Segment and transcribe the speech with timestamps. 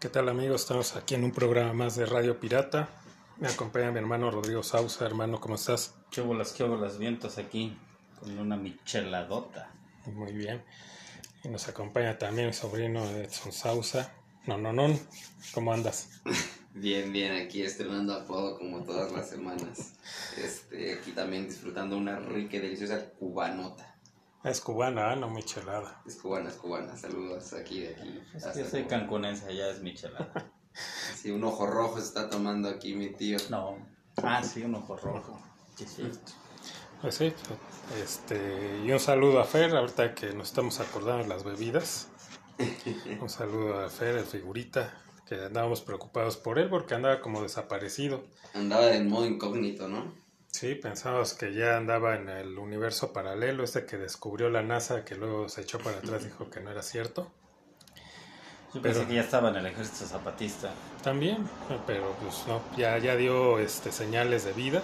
[0.00, 0.62] ¿Qué tal amigos?
[0.62, 2.88] Estamos aquí en un programa más de Radio Pirata.
[3.36, 5.04] Me acompaña mi hermano Rodrigo Sausa.
[5.04, 5.94] Hermano, ¿cómo estás?
[6.10, 7.76] ¿Qué bolas, qué bolas vientos aquí?
[8.18, 9.70] Con una micheladota.
[10.06, 10.64] Muy bien.
[11.44, 14.14] Y nos acompaña también mi sobrino Edson Sausa.
[14.46, 14.98] No, no, no.
[15.52, 16.08] ¿Cómo andas?
[16.72, 19.94] Bien, bien, aquí estrenando apodo como todas las semanas.
[20.38, 23.89] Este, aquí también disfrutando una rica y deliciosa cubanota.
[24.42, 25.16] Es cubana, ¿eh?
[25.16, 26.00] no michelada.
[26.06, 26.96] Es cubana, es cubana.
[26.96, 28.20] Saludos aquí de aquí.
[28.34, 30.32] Es que soy cancunense, allá es michelada.
[31.16, 33.36] Sí, un ojo rojo se está tomando aquí mi tío.
[33.50, 33.76] No.
[34.22, 35.38] Ah, sí, un ojo rojo.
[35.76, 36.10] Sí, sí.
[37.02, 37.34] Pues sí.
[38.00, 42.08] Este, y un saludo a Fer, ahorita que nos estamos acordando de las bebidas.
[43.20, 44.94] Un saludo a Fer, el figurita,
[45.26, 48.22] que andábamos preocupados por él porque andaba como desaparecido.
[48.54, 50.12] Andaba en modo incógnito, ¿no?
[50.60, 55.14] Sí, pensábamos que ya andaba en el universo paralelo, este que descubrió la NASA, que
[55.14, 57.32] luego se echó para atrás, dijo que no era cierto.
[58.74, 60.70] Yo pensé Pero- que ya estaba en el ejército zapatista.
[61.02, 61.48] También,
[61.86, 64.82] pero pues no, ya, ya dio este, señales de vida,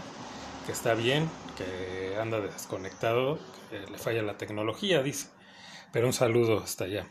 [0.64, 3.38] que está bien, que anda desconectado,
[3.69, 5.28] que le falla la tecnología, dice.
[5.92, 7.06] Pero un saludo hasta allá.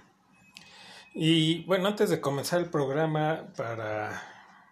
[1.13, 4.23] Y bueno, antes de comenzar el programa, para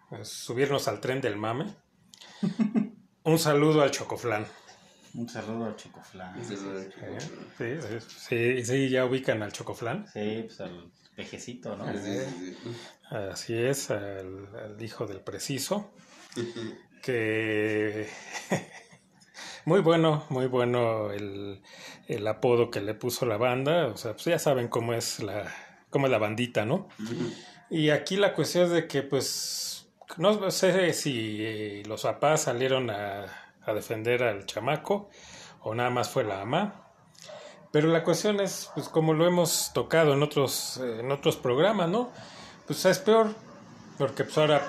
[0.08, 1.76] pues, subirnos al tren del mame,
[3.24, 4.46] un saludo al Chocoflán.
[5.14, 6.44] Un saludo al Chocoflán.
[6.44, 10.06] Sí, sí, sí, sí, ya ubican al Chocoflán.
[10.12, 11.86] Sí, pues al pejecito, ¿no?
[11.92, 12.76] Sí, sí, sí.
[13.10, 15.92] Así es, al, al hijo del preciso.
[17.04, 18.08] Que
[19.66, 21.60] muy bueno, muy bueno el,
[22.08, 23.88] el apodo que le puso la banda.
[23.88, 25.54] O sea, pues ya saben cómo es la,
[25.90, 26.88] cómo es la bandita, ¿no?
[27.68, 29.73] Y aquí la cuestión es de que, pues,
[30.16, 33.26] no sé si eh, los papás salieron a,
[33.64, 35.10] a defender al chamaco
[35.62, 36.84] o nada más fue la mamá.
[37.72, 41.88] Pero la cuestión es, pues, como lo hemos tocado en otros, eh, en otros programas,
[41.88, 42.12] ¿no?
[42.66, 43.34] Pues es peor,
[43.98, 44.62] porque pues ahora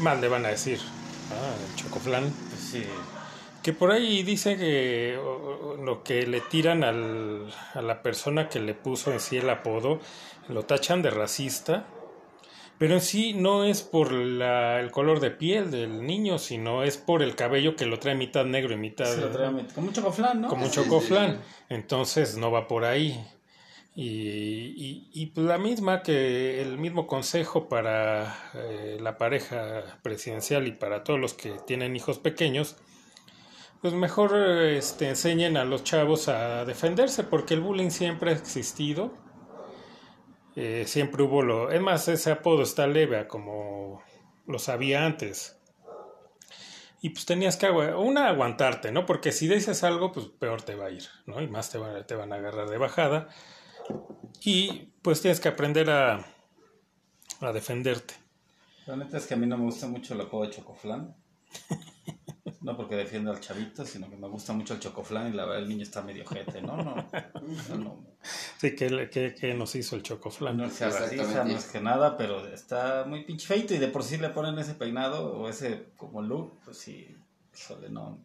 [0.00, 0.80] mal le van a decir,
[1.30, 2.32] ah, el chocoflán.
[2.58, 2.84] Sí.
[3.62, 8.60] Que por ahí dice que o lo que le tiran al, a la persona que
[8.60, 10.00] le puso en sí el apodo,
[10.48, 11.86] lo tachan de racista,
[12.78, 16.96] pero en sí no es por la- el color de piel del niño, sino es
[16.96, 19.88] por el cabello que lo trae mitad negro y mitad Se lo trae met- como
[19.88, 20.48] un chocoflán, ¿no?
[20.48, 21.40] como un chocoflán.
[21.68, 23.20] Entonces no va por ahí.
[23.94, 24.08] Y,
[24.76, 31.02] y, y la misma que el mismo consejo para eh, la pareja presidencial y para
[31.02, 32.76] todos los que tienen hijos pequeños,
[33.82, 39.12] pues mejor este, enseñen a los chavos a defenderse, porque el bullying siempre ha existido.
[40.60, 41.70] Eh, siempre hubo lo.
[41.70, 44.02] Es más, ese apodo está leve como
[44.44, 45.56] lo sabía antes.
[47.00, 49.06] Y pues tenías que una aguantarte, ¿no?
[49.06, 51.40] Porque si dices algo, pues peor te va a ir, ¿no?
[51.40, 53.28] Y más te van, te van a agarrar de bajada.
[54.42, 56.26] Y pues tienes que aprender a,
[57.40, 58.14] a defenderte.
[58.86, 60.50] La neta es que a mí no me gusta mucho el apodo de
[62.60, 65.62] No porque defiendo al chavito, sino que me gusta mucho el chocoflán y la verdad
[65.62, 66.76] el niño está medio jete, ¿no?
[66.76, 67.06] No,
[67.68, 67.96] no, no,
[68.58, 70.56] Sí, que, que, que nos hizo el chocoflán.
[70.56, 74.16] no sea racista, es que nada, pero está muy pinche feito y de por sí
[74.16, 77.16] le ponen ese peinado o ese como look, pues sí,
[77.56, 78.18] híjole, no.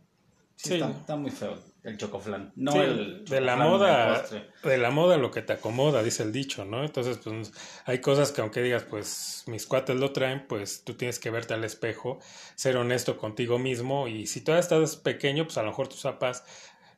[0.56, 0.74] Sí, Sí.
[0.76, 2.54] Está, está muy feo el chocoflán.
[2.56, 4.24] No Sí, el de la moda,
[4.64, 6.84] de la moda lo que te acomoda, dice el dicho, ¿no?
[6.84, 7.52] Entonces, pues
[7.86, 11.54] hay cosas que aunque digas, pues mis cuates lo traen, pues tú tienes que verte
[11.54, 12.20] al espejo,
[12.56, 16.44] ser honesto contigo mismo y si todavía estás pequeño, pues a lo mejor tus papás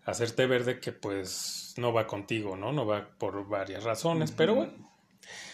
[0.04, 2.72] hacerte ver de que pues no va contigo, ¿no?
[2.72, 4.74] No va por varias razones, pero bueno,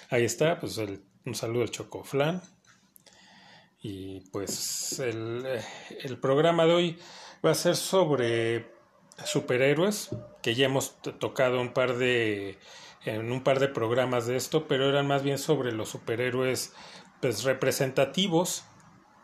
[0.10, 2.42] ahí está, pues el- un saludo al Chocoflán.
[3.84, 5.64] Y pues el, eh,
[6.04, 7.00] el programa de hoy
[7.44, 8.70] va a ser sobre
[9.26, 10.10] superhéroes,
[10.42, 12.58] que ya hemos tocado un par de
[13.06, 16.74] en un par de programas de esto, pero eran más bien sobre los superhéroes
[17.20, 18.64] pues representativos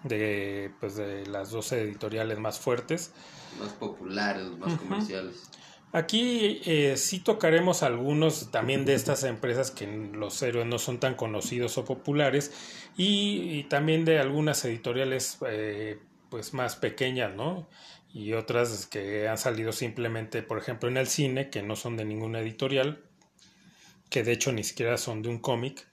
[0.04, 3.14] de pues de las 12 editoriales más fuertes.
[3.60, 5.50] Más populares, más comerciales.
[5.94, 11.16] Aquí eh, sí tocaremos algunos también de estas empresas que los héroes no son tan
[11.16, 12.52] conocidos o populares
[12.98, 16.00] y, y también de algunas editoriales eh,
[16.30, 17.68] pues más pequeñas, ¿no?
[18.14, 22.06] Y otras que han salido simplemente, por ejemplo, en el cine, que no son de
[22.06, 23.04] ninguna editorial,
[24.10, 25.88] que de hecho ni siquiera son de un cómic.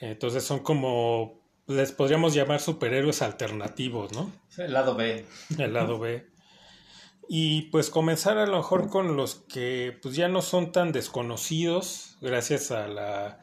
[0.00, 4.32] Entonces son como les podríamos llamar superhéroes alternativos, ¿no?
[4.58, 5.24] El lado B.
[5.58, 6.26] El lado B.
[7.28, 12.16] Y pues comenzar a lo mejor con los que pues ya no son tan desconocidos
[12.20, 13.40] gracias a la,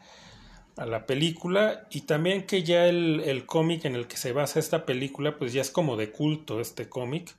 [0.75, 4.59] a la película y también que ya el, el cómic en el que se basa
[4.59, 7.35] esta película pues ya es como de culto este cómic.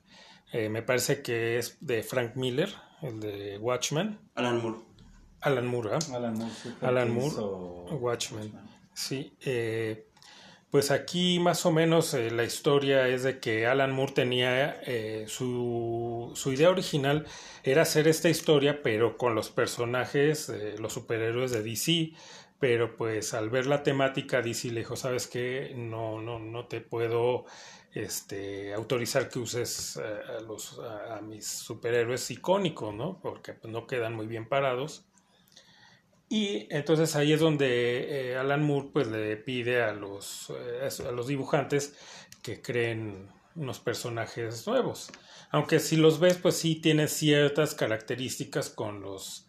[0.53, 4.19] Eh, me parece que es de Frank Miller, el de Watchmen.
[4.35, 4.79] Alan Moore.
[5.41, 5.99] Alan Moore, ¿ah?
[6.15, 6.53] Alan Moore.
[6.61, 8.51] sí, Alan Moore, hizo Watchmen.
[8.93, 10.05] Sí, eh,
[10.71, 15.25] pues aquí más o menos eh, la historia es de que Alan Moore tenía eh,
[15.27, 17.25] su, su idea original
[17.63, 22.13] era hacer esta historia pero con los personajes, eh, los superhéroes de DC,
[22.57, 26.79] pero pues al ver la temática DC le dijo, sabes qué, no, no, no te
[26.79, 27.45] puedo
[27.93, 30.21] este, autorizar que uses eh,
[31.09, 33.19] a, mis superhéroes icónicos, ¿no?
[33.21, 35.05] Porque pues, no quedan muy bien parados.
[36.29, 41.11] Y entonces ahí es donde eh, Alan Moore pues le pide a los, eh, a
[41.11, 41.93] los dibujantes
[42.41, 45.11] que creen unos personajes nuevos.
[45.49, 49.45] Aunque si los ves pues sí tienen ciertas características con los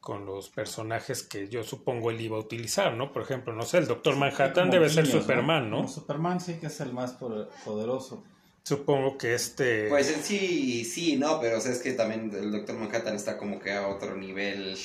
[0.00, 3.12] con los personajes que yo supongo él iba a utilizar, ¿no?
[3.12, 5.76] Por ejemplo, no sé, el Doctor Manhattan debe ser Superman, ¿no?
[5.76, 8.24] Como Superman sí que es el más poderoso.
[8.62, 9.88] Supongo que este...
[9.88, 13.36] Pues en sí, sí, no, pero o sea, es que también el Doctor Manhattan está
[13.36, 14.78] como que a otro nivel.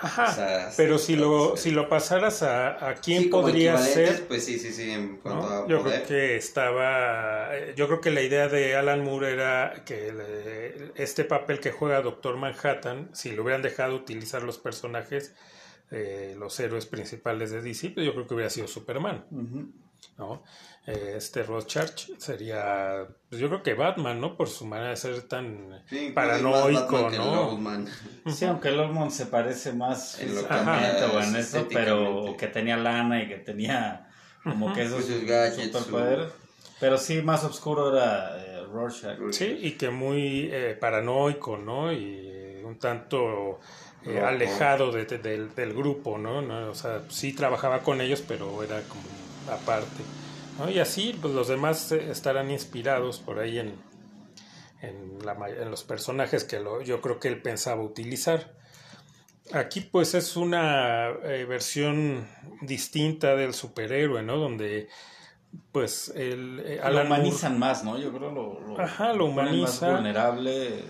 [0.00, 4.26] Ajá, o sea, pero si lo, si lo pasaras a, a quién sí, podría ser...
[4.26, 5.18] Pues sí, sí, sí, en ¿no?
[5.22, 6.02] cuanto a Yo poder.
[6.02, 10.92] creo que estaba, eh, yo creo que la idea de Alan Moore era que le-
[11.02, 15.34] este papel que juega Doctor Manhattan, si lo hubieran dejado utilizar los personajes,
[15.90, 19.72] eh, los héroes principales de DC, pues yo creo que hubiera sido Superman, Ujú.
[20.18, 20.42] ¿No?
[20.86, 24.36] Eh, este Rorschach sería, pues yo creo que Batman, ¿no?
[24.36, 27.84] Por su manera de ser tan Sí, incluso paranoico, ¿no?
[28.32, 32.46] Sí, aunque el Ormond se parece más En lo que o en eso, pero que
[32.46, 34.08] tenía lana y que tenía
[34.44, 36.28] como que esos Pues superpoderes.
[36.78, 39.18] Pero sí, más oscuro era eh, Rorschach.
[39.32, 41.90] Sí, y que muy eh, paranoico, ¿no?
[41.92, 43.58] Y un tanto
[44.04, 46.42] eh, alejado de- de- del, del grupo, ¿no?
[46.42, 46.70] ¿no?
[46.70, 49.02] O sea, sí trabajaba con ellos, pero era como
[49.50, 50.02] aparte.
[50.58, 50.70] ¿no?
[50.70, 53.74] Y así, pues los demás eh, estarán inspirados por ahí en,
[54.82, 58.54] en, la may- en los personajes que lo, yo creo que él pensaba utilizar.
[59.52, 62.26] Aquí pues es una eh, versión
[62.62, 64.38] distinta del superhéroe, ¿no?
[64.38, 64.88] Donde
[65.72, 67.96] pues el eh, lo Moore- humanizan más, ¿no?
[67.98, 69.86] Yo creo lo, lo, Ajá, lo ponen humaniza.
[69.86, 70.84] más vulnerable.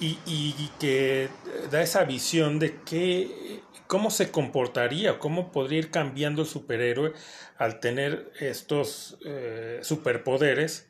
[0.00, 1.28] Y, y- que
[1.70, 7.12] da esa visión de qué, cómo se comportaría, cómo podría ir cambiando el superhéroe
[7.56, 10.86] al tener estos eh, superpoderes,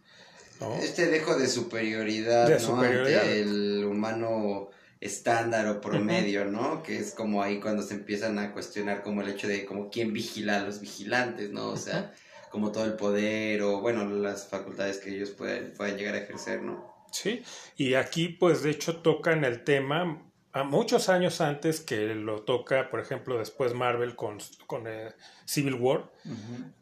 [0.60, 0.74] ¿no?
[0.76, 2.60] Este dejo de superioridad, De ¿no?
[2.60, 3.22] superioridad.
[3.22, 4.70] Ante el humano
[5.00, 6.82] estándar o promedio, ¿no?
[6.82, 10.12] Que es como ahí cuando se empiezan a cuestionar como el hecho de como quién
[10.14, 11.68] vigila a los vigilantes, ¿no?
[11.68, 12.14] O sea,
[12.50, 16.62] como todo el poder o, bueno, las facultades que ellos pueden, pueden llegar a ejercer,
[16.62, 16.93] ¿no?
[17.14, 17.44] Sí,
[17.76, 20.20] y aquí pues de hecho tocan el tema
[20.52, 25.12] a muchos años antes que lo toca, por ejemplo, después Marvel con, con eh,
[25.46, 26.10] Civil War,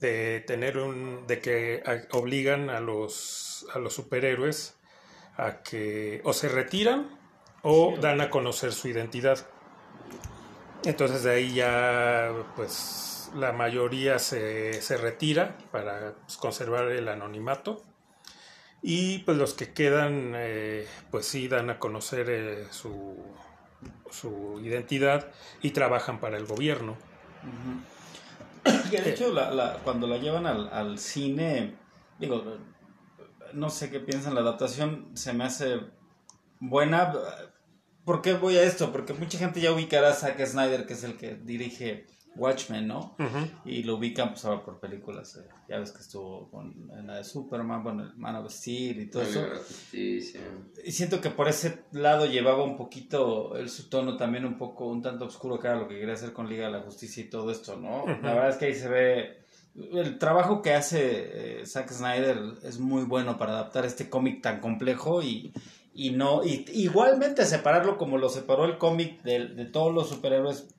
[0.00, 4.78] de tener un de que a- obligan a los a los superhéroes
[5.36, 7.18] a que o se retiran
[7.62, 8.00] o Sí.
[8.00, 9.46] dan a conocer su identidad.
[10.84, 17.84] Entonces de ahí ya pues la mayoría se, se retira para pues, conservar el anonimato
[18.82, 23.16] y pues los que quedan eh, pues sí dan a conocer eh, su,
[24.10, 25.30] su identidad
[25.62, 26.96] y trabajan para el gobierno.
[28.90, 29.34] Que de hecho,
[29.84, 31.74] cuando la llevan al, al cine,
[32.18, 32.58] digo,
[33.52, 35.80] no sé qué piensan, la adaptación se me hace
[36.60, 37.12] buena.
[38.04, 38.92] ¿Por qué voy a esto?
[38.92, 43.14] Porque mucha gente ya ubicará a Zack Snyder, que es el que dirige Watchmen, ¿no?
[43.18, 43.46] Ujú.
[43.64, 45.36] Y lo ubican pues ahora por películas.
[45.36, 49.00] eh, Ya ves que estuvo con en la de Superman, con el Man of Steel
[49.00, 49.40] y todo eso.
[50.84, 54.86] Y siento que por ese lado llevaba un poquito el su tono también un poco,
[54.88, 57.28] un tanto oscuro que era lo que quería hacer con Liga de la Justicia y
[57.28, 58.04] todo esto, ¿no?
[58.04, 58.22] Ujú.
[58.22, 59.42] La verdad es que ahí se ve
[59.74, 64.60] el trabajo que hace eh, Zack Snyder es muy bueno para adaptar este cómic tan
[64.60, 65.52] complejo y,
[65.94, 70.74] y no y igualmente separarlo como lo separó el cómic de, de todos los superhéroes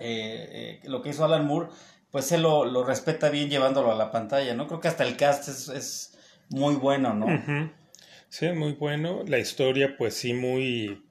[0.00, 1.68] eh, eh, lo que hizo Alan Moore
[2.10, 5.16] pues él lo, lo respeta bien llevándolo a la pantalla no creo que hasta el
[5.16, 7.70] cast es, es muy bueno no Ujú.
[8.28, 9.24] Sí, muy bueno.
[9.26, 11.04] La historia, pues sí, muy,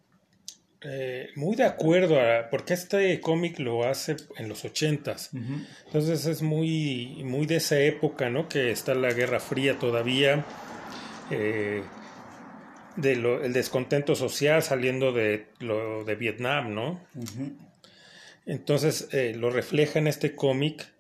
[0.82, 5.30] eh, muy de acuerdo a, porque este cómic lo hace en los ochentas.
[5.32, 5.62] Ujú.
[5.86, 8.50] Entonces es muy, muy de esa época, ¿no?
[8.50, 10.44] Que está la Guerra Fría todavía.
[11.30, 11.84] eh,
[12.96, 17.02] de lo, el descontento social saliendo de lo de Vietnam, ¿no?
[17.14, 17.56] Ujú.
[18.46, 20.92] Entonces eh, lo refleja en este cómic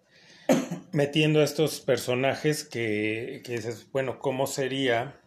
[0.92, 5.20] metiendo a estos personajes que, que dices, bueno, ¿cómo sería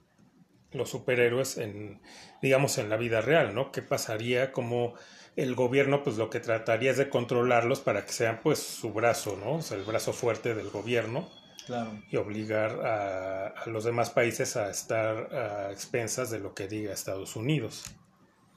[0.73, 2.01] los superhéroes en,
[2.43, 3.73] digamos, en la vida real, ¿no?
[3.73, 4.53] ¿Qué pasaría?
[4.53, 4.95] ¿Cómo
[5.37, 9.37] el gobierno, pues lo que trataría es de controlarlos para que sean, pues, su brazo,
[9.37, 9.55] ¿no?
[9.55, 11.29] O sea, el brazo fuerte del gobierno
[11.67, 12.03] Claro.
[12.11, 16.93] y obligar a, a los demás países a estar a expensas de lo que diga
[16.93, 17.85] Estados Unidos.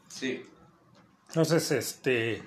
[0.10, 0.44] Sí.
[1.30, 2.44] Entonces, este,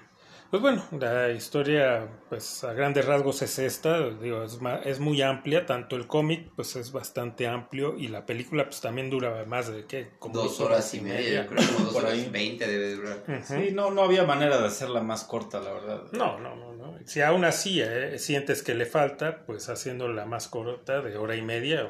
[0.50, 5.22] pues bueno, la historia, pues a grandes rasgos es esta, digo, es, ma- es muy
[5.22, 9.72] amplia, tanto el cómic, pues es bastante amplio y la película, pues también dura más
[9.72, 10.10] de, ¿qué?
[10.18, 12.28] Como Dos horas y media, yo creo que como dos Por horas ahí.
[12.32, 13.24] veinte debe durar.
[13.46, 16.02] Sí, no, no había manera de hacerla más corta, la verdad.
[16.12, 16.98] No, no, no, no.
[17.06, 21.42] Si aún así eh, sientes que le falta, pues haciéndola más corta, de hora y
[21.42, 21.84] media,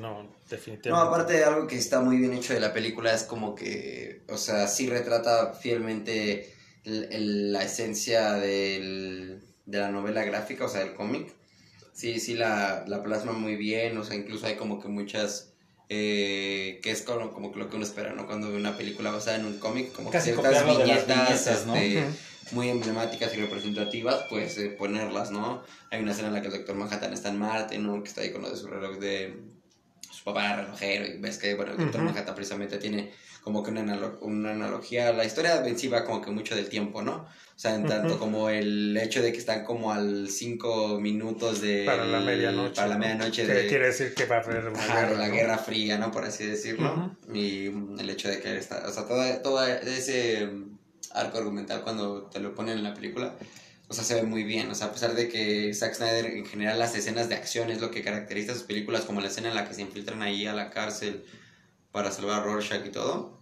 [0.00, 1.08] no, No, definitivamente.
[1.08, 4.36] aparte de algo que está muy bien hecho de la película es como que, o
[4.36, 6.54] sea, sí retrata fielmente
[6.88, 11.34] el- el- la esencia del- de la novela gráfica, o sea, del cómic.
[11.92, 15.52] Sí, sí la, la plasma muy bien, o sea, incluso hay como que muchas,
[15.88, 18.26] eh, que es como, como que lo que uno espera, ¿no?
[18.26, 21.06] Cuando ve una película basada en un cómic, como Casi que ciertas copiarlo de las
[21.06, 21.76] viñetas, viñetas, ¿no?
[21.76, 22.04] este,
[22.52, 25.62] muy emblemáticas y representativas, pues eh, ponerlas, ¿no?
[25.90, 28.02] Hay una escena en la que el Doctor Manhattan está en Marte, ¿no?
[28.02, 29.34] Que está ahí con lo de su reloj de
[30.10, 32.02] su papá relojero y ves que, bueno, el Doctor.
[32.02, 33.12] Manhattan precisamente tiene
[33.48, 36.68] como que una, analo- una analogía, la historia en sí va como que mucho del
[36.68, 37.14] tiempo, ¿no?
[37.24, 41.84] O sea, en tanto como el hecho de que están como al cinco minutos de...
[41.86, 42.74] para la medianoche.
[42.76, 43.00] Para la ¿no?
[43.00, 43.66] medianoche Que de...
[43.66, 45.34] quiere decir que va a haber una Ajá, la ¿no?
[45.34, 46.10] Guerra Fría, ¿no?
[46.12, 47.16] Por así decirlo.
[47.32, 50.78] Y mm, el hecho de que está, o sea, todo, todo ese mm,
[51.14, 53.34] arco argumental cuando te lo ponen en la película,
[53.88, 54.70] o sea, se ve muy bien.
[54.70, 57.80] O sea, a pesar de que Zack Snyder en general las escenas de acción es
[57.80, 60.52] lo que caracteriza sus películas, como la escena en la que se infiltran ahí a
[60.52, 61.24] la cárcel
[61.90, 63.37] para salvar a Rorschach y todo,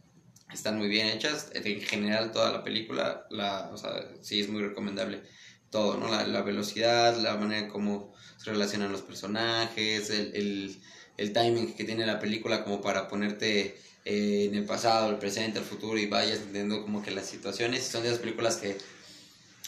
[0.52, 1.50] están muy bien hechas.
[1.54, 5.22] En general toda la película, la, o sea, sí es muy recomendable.
[5.70, 6.08] Todo, ¿no?
[6.08, 10.76] La, la velocidad, la manera en cómo se relacionan los personajes, el, el,
[11.16, 15.58] el timing que tiene la película como para ponerte eh, en el pasado, el presente,
[15.58, 17.84] el futuro y vayas entendiendo como que las situaciones.
[17.84, 18.78] Son de esas películas que,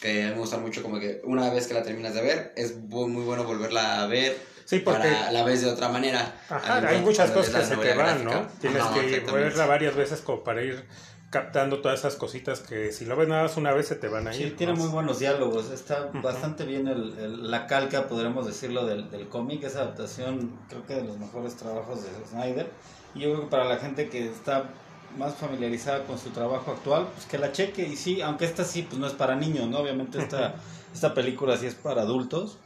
[0.00, 3.24] que me gustan mucho, como que una vez que la terminas de ver, es muy
[3.24, 4.36] bueno volverla a ver.
[4.68, 6.34] Sí, porque para la vez de otra manera.
[6.50, 8.46] Ajá, hay muchas cosas que ves se te van, ¿no?
[8.60, 10.84] Tienes Ajá, que verla varias veces como para ir
[11.30, 14.28] captando todas esas cositas que si lo ves nada más una vez se te van
[14.28, 14.48] a ir.
[14.50, 14.80] Sí, tiene ¿no?
[14.80, 15.70] muy buenos diálogos.
[15.70, 19.62] Está bastante bien el, el- la calca, podremos decirlo, del, del cómic.
[19.64, 22.70] Esa adaptación creo que de los mejores trabajos de Snyder.
[23.14, 24.64] Y yo creo que para la gente que está
[25.16, 27.88] más familiarizada con su trabajo actual, pues que la cheque.
[27.88, 29.78] Y sí, aunque esta sí, pues no es para niños, ¿no?
[29.78, 30.56] Obviamente esta,
[30.92, 32.58] esta película sí es para adultos.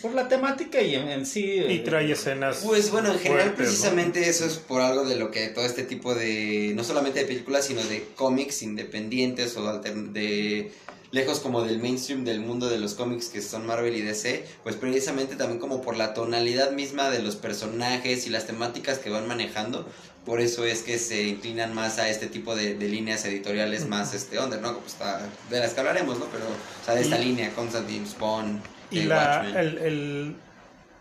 [0.00, 1.44] Por la temática y en, en sí...
[1.44, 2.62] Y eh, trae escenas.
[2.64, 3.64] Pues bueno, en general fuertes, ¿no?
[3.64, 7.26] precisamente eso es por algo de lo que todo este tipo de, no solamente de
[7.26, 10.72] películas, sino de cómics independientes o de
[11.12, 14.76] lejos como del mainstream del mundo de los cómics que son Marvel y DC, pues
[14.76, 19.26] precisamente también como por la tonalidad misma de los personajes y las temáticas que van
[19.28, 19.88] manejando,
[20.26, 24.12] por eso es que se inclinan más a este tipo de, de líneas editoriales más
[24.14, 24.76] este under, ¿no?
[24.78, 26.24] Pues está, de las que hablaremos, ¿no?
[26.26, 29.54] Pero, o sea, de esta Y- línea, Constantine, Spawn, Y la, Watchmen.
[29.54, 30.42] el, el-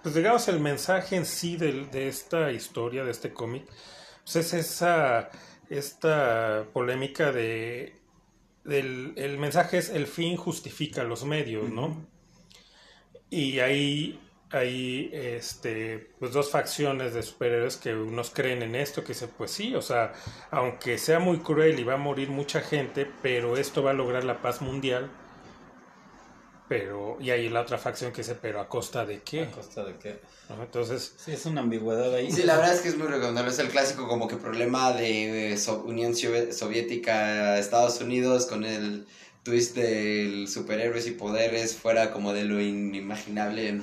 [0.02, 3.68] pues digamos el mensaje en sí del- de, esta historia, de este cómic,
[4.24, 5.30] pues es esa
[5.70, 8.04] esta polémica de
[8.64, 12.08] del, el mensaje es el fin justifica los medios, ¿no?
[13.30, 14.20] Y ahí
[14.52, 19.52] hay este pues dos facciones de superhéroes que unos creen en esto, que dicen, pues
[19.52, 20.14] sí, o sea,
[20.52, 24.24] aunque sea muy cruel y va a morir mucha gente, pero esto va a lograr
[24.24, 25.12] la paz mundial.
[26.68, 29.42] Pero, y hay la otra facción que dice, pero a costa de qué?
[29.44, 30.20] ¿A costa de qué?
[30.50, 30.64] ¿No?
[30.64, 32.32] Entonces, Sí, es una ambigüedad ahí.
[32.32, 33.52] Sí, la verdad es que es muy recomendable.
[33.52, 38.64] Es el clásico como que problema de eh, so- Unión Sovi- Soviética, Estados Unidos, con
[38.66, 39.06] el
[39.44, 43.82] twist del superhéroes y poderes fuera como de lo inimaginable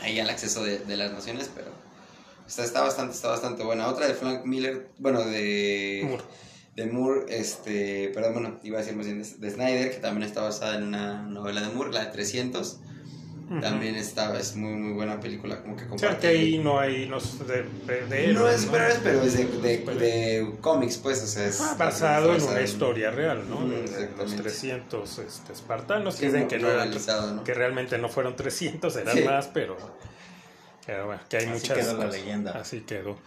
[0.00, 1.68] ahí al acceso de, de las naciones, pero
[2.48, 3.86] está, está bastante, está bastante buena.
[3.88, 6.24] Otra de Frank Miller, bueno, de Moore.
[6.76, 10.22] De Moore, este, perdón, bueno, iba a decir más bien de, de Snyder, que también
[10.28, 12.78] está basada en una novela de Moore, la de 300.
[13.50, 13.60] ujú.
[13.60, 16.20] También está, es muy, muy buena película, como que o sea, comparte...
[16.20, 17.64] que ahí no hay no es de,
[18.08, 19.98] de- no es superhéroes, pero es de, de, Superhéroes.
[19.98, 21.60] de cómics, pues, o sea, es...
[21.60, 23.60] Ah, basado en una historia real, ¿no?
[23.66, 24.42] Los exactamente.
[24.42, 26.90] 300 este, espartanos, Sí, que dicen que no eran,
[27.36, 27.44] ¿no?
[27.44, 29.24] que realmente no fueron 300, eran Sí.
[29.24, 29.76] más, pero,
[30.86, 32.20] pero bueno, que hay Así muchas quedó la cosas.
[32.20, 32.52] leyenda.
[32.52, 33.18] Así quedó.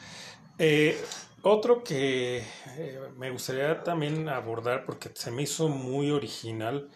[0.60, 0.98] Eh,
[1.44, 2.38] otro que
[2.78, 6.90] eh, me gustaría también abordar, porque se me hizo muy original,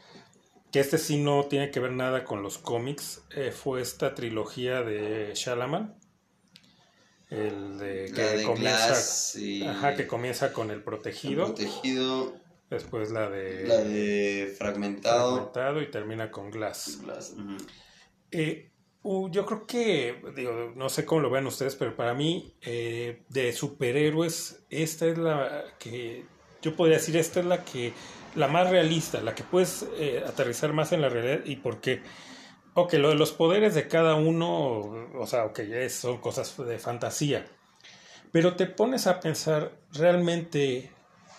[0.72, 4.82] que este sí no tiene que ver nada con los cómics, eh, fue esta trilogía
[4.82, 5.96] de Shalaman.
[7.30, 9.64] El de que de comienza, y...
[9.66, 12.34] ajá, que comienza con el protegido, Protegido,
[12.70, 15.34] después la de, la de Fragmentado.
[15.36, 17.02] Fragmentado y termina con Glass.
[17.04, 17.36] Glass.
[18.32, 18.72] Eh,
[19.10, 23.22] Uh, yo creo que, digo, no sé cómo lo vean ustedes, pero para mí, eh,
[23.30, 26.26] de superhéroes, esta es la que,
[26.62, 27.94] yo podría decir, esta es la que,
[28.36, 31.40] la más realista, la que puedes eh, aterrizar más en la realidad.
[31.46, 32.02] ¿Y por qué?
[32.74, 37.46] Ok, lo de los poderes de cada uno, o sea, ok, son cosas de fantasía.
[38.34, 40.92] Pero te pones a pensar, realmente,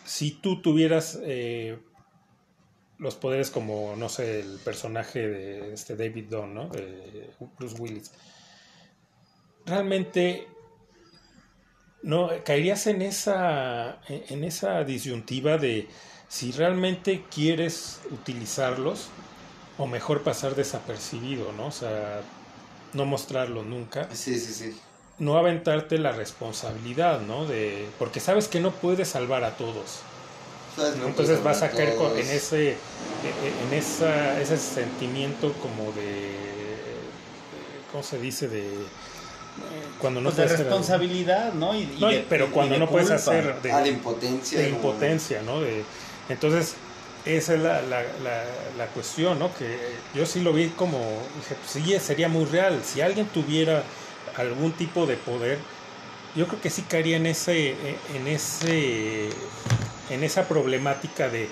[0.06, 1.78] si tú tuvieras eh,
[2.98, 6.68] los poderes como, no sé, el personaje de este David Dunn, ¿no?
[6.68, 8.10] De Bruce Willis.
[9.64, 10.48] Realmente
[12.02, 15.88] no caerías en esa en esa disyuntiva de
[16.28, 19.08] si realmente quieres utilizarlos
[19.78, 21.66] o mejor pasar desapercibido, ¿no?
[21.66, 22.20] O sea,
[22.92, 24.08] no mostrarlo nunca.
[24.14, 24.76] Sí, sí, sí.
[25.18, 27.46] No aventarte la responsabilidad, ¿no?
[27.46, 30.00] De porque sabes que no puedes salvar a todos.
[31.04, 36.36] Entonces vas a caer en ese en esa, ese sentimiento como de
[37.90, 38.48] ¿cómo se dice?
[38.48, 38.64] de
[40.00, 41.74] cuando no pues de responsabilidad, ¿no?
[41.74, 45.60] Y, no pero cuando no puedes hacer de, ah, de impotencia, de impotencia, ¿no?
[45.60, 45.82] De,
[46.28, 46.76] entonces
[47.24, 48.02] esa es la, la,
[48.78, 49.52] la, cuestión, ¿no?
[49.54, 49.76] Que
[50.14, 50.98] yo sí lo vi como,
[51.36, 52.80] dije, pues sí, sería muy real.
[52.84, 53.82] Si alguien tuviera
[54.36, 55.58] algún tipo de poder,
[56.36, 57.74] yo creo que sí caería en ese,
[58.14, 59.30] en ese
[60.10, 61.48] en esa problemática de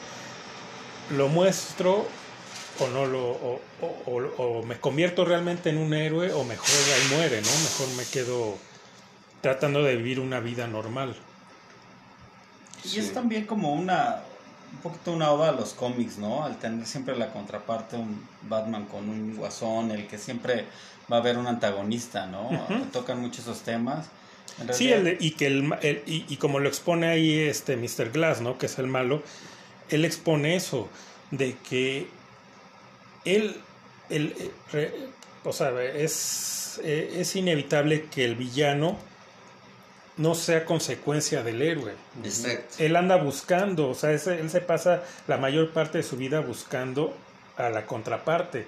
[1.17, 2.07] lo muestro
[2.81, 3.61] o no lo o,
[4.07, 7.49] o, me convierto realmente en un héroe o mejor ahí muere, ¿no?
[7.49, 8.57] Mejor me quedo
[9.41, 11.17] tratando de vivir una vida normal.
[12.85, 14.23] Y es también como una
[14.73, 16.45] un poquito una oda a los cómics, ¿no?
[16.45, 20.67] Al tener siempre la contraparte un Batman con un guasón, el que siempre
[21.11, 22.51] va a haber un antagonista, ¿no?
[22.93, 24.07] Tocan mucho esos temas
[24.73, 28.11] Sí, el, y que el, y, como lo expone ahí este Mr.
[28.11, 28.59] Glass, ¿no?
[28.59, 29.23] Que es el malo,
[29.91, 30.89] él expone eso,
[31.31, 32.07] de que
[33.25, 33.57] él,
[34.09, 34.35] él
[35.45, 38.99] o sea, es, es inevitable que el villano
[40.17, 41.93] no sea consecuencia del héroe.
[42.25, 42.77] Exacto.
[42.79, 47.15] Él anda buscando, o sea, él se pasa la mayor parte de su vida buscando
[47.57, 48.67] a la contraparte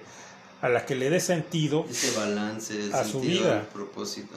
[0.61, 3.63] a la que le dé sentido ese balance a su vida.
[3.73, 4.35] propósito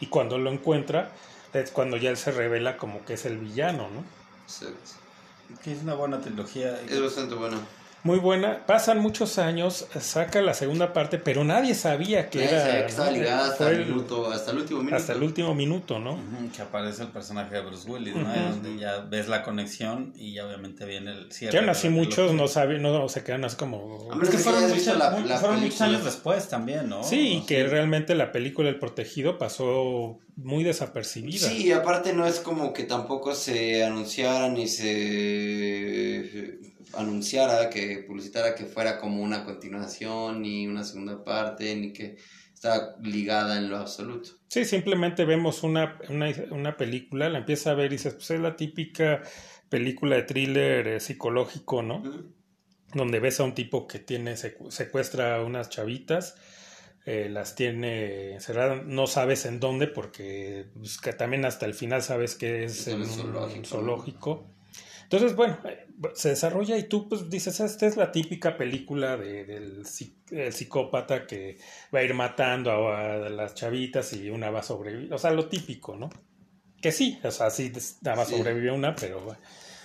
[0.00, 1.12] y cuando lo encuentra
[1.52, 4.02] es cuando ya él se revela como que es el villano no
[4.44, 4.78] Exacto.
[5.62, 7.58] que es una buena trilogía es bastante buena
[8.06, 8.64] muy buena.
[8.64, 12.86] Pasan muchos años, saca la segunda parte, pero nadie sabía que era.
[12.86, 14.96] estaba ligada hasta el, minuto, hasta el último minuto.
[14.96, 16.18] Hasta el último minuto, ¿no?
[16.54, 18.32] que aparece el personaje de Bruce Willis, ¿no?
[18.32, 21.50] Donde ya ves la conexión y ya obviamente viene el cierre.
[21.50, 24.08] Que aún así muchos no saben, no se quedan así como.
[24.22, 24.70] Es que fueron,
[25.60, 27.02] muchos años después también, ¿no?
[27.02, 31.48] Sí, y que realmente la película El Protegido pasó muy desapercibida.
[31.48, 38.64] Sí, aparte no es como que tampoco se anunciara ni se anunciara, que publicitara que
[38.64, 42.16] fuera como una continuación, ni una segunda parte, ni que
[42.54, 44.30] está ligada en lo absoluto.
[44.48, 48.56] Sí, simplemente vemos una, una, película, la empieza a ver y dices, pues es la
[48.56, 49.22] típica
[49.68, 52.02] película de thriller eh, psicológico, ¿no?
[52.94, 56.36] Donde ves a un tipo que tiene secuestra a unas chavitas,
[57.04, 62.02] eh, las tiene encerradas, no sabes en dónde, porque pues, que también hasta el final
[62.02, 64.55] sabes que es, en un zoológico.
[65.06, 65.56] Entonces, bueno,
[66.14, 71.58] se desarrolla y tú pues dices, esta es la típica película de, del psicópata que
[71.94, 75.14] va a ir matando a, las chavitas y una va a sobrevivir.
[75.14, 76.10] O sea, lo típico, ¿no?
[76.80, 79.20] Que sí, o sea, sí, nada más sobrevive una, pero...
[79.20, 79.38] Bueno.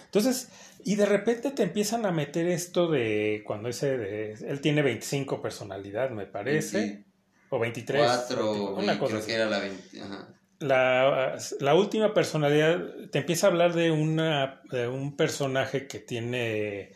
[0.06, 0.50] Entonces,
[0.84, 5.40] y de repente te empiezan a meter esto de cuando ese de, él tiene 25
[5.40, 7.06] personalidad, me parece,
[7.50, 8.02] o 23.
[8.02, 12.80] 4, una cosa creo que era la 20, ajá la, la, última personalidad
[13.12, 16.92] te empieza a hablar de, una, de un personaje que tiene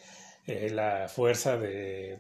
[0.45, 2.19] eh, la fuerza de...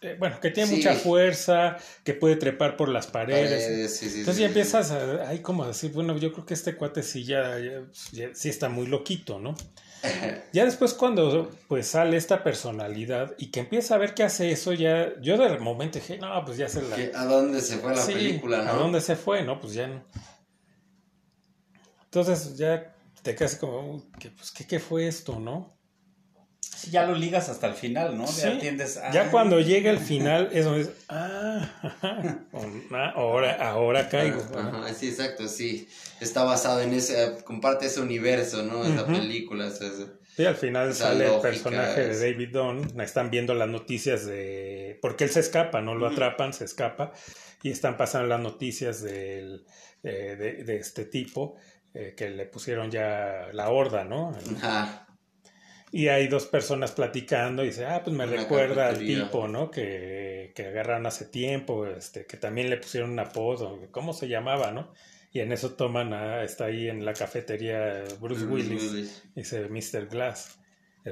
[0.00, 4.02] Eh, bueno, que tiene mucha fuerza, que puede trepar por las paredes.
[4.02, 7.58] Entonces ya empiezas a, ahí como decir, bueno, yo creo que este cuate sí ya,
[8.12, 9.54] ya sí está muy loquito, ¿no?
[10.52, 14.72] Ya después cuando pues sale esta personalidad y que empieza a ver que hace eso,
[14.72, 17.20] ya yo de momento dije, no, pues ya se la...
[17.20, 18.62] ¿A dónde se fue la película?
[18.62, 18.70] ¿no?
[18.70, 19.42] ¿A dónde se fue?
[19.42, 20.04] No, pues ya no.
[22.04, 25.74] Entonces ya te quedas como, ¿qué, pues, ¿qué, ¿qué fue esto, no?
[26.90, 28.26] Ya lo ligas hasta el final, ¿no?
[28.26, 29.00] Ya entiendes.
[29.12, 31.70] Ya cuando llega el final es donde es, ah,
[33.14, 34.40] ahora, ahora caigo.
[34.96, 35.88] sí, exacto, sí.
[36.20, 38.84] Está basado en ese, comparte ese universo, ¿no?
[38.84, 39.70] Esa película.
[39.70, 44.98] sí, al final sale el personaje de David Dunn, están viendo las noticias de...
[45.02, 45.94] Porque él se escapa, ¿no?
[45.94, 47.12] Lo atrapan, se escapa,
[47.62, 49.66] y están pasando las noticias del,
[50.02, 51.56] eh, de, este tipo,
[51.92, 54.36] eh, que le pusieron ya la horda, ¿no?
[54.62, 55.03] Ajá
[55.94, 59.70] y hay dos personas platicando y dice, ah, pues me Una recuerda al tipo, ¿no?
[59.70, 64.72] Que, que agarraron hace tiempo, este, que también le pusieron un apodo, ¿cómo se llamaba,
[64.72, 64.92] no?
[65.30, 70.08] Y en eso toman a, está ahí en la cafetería Bruce, Willis, dice Mr.
[70.08, 70.58] Glass.
[71.04, 71.10] Y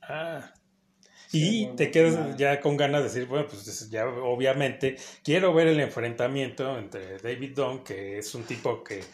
[0.00, 0.54] ah.
[1.26, 5.66] Sí, Y te quedas ya con ganas de decir, bueno, pues ya obviamente quiero ver
[5.66, 9.04] el enfrentamiento entre David Dunn, que es un tipo que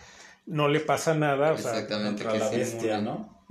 [0.46, 3.42] no le pasa nada, o sea, Exactamente, Contra que la bestia, ¿no?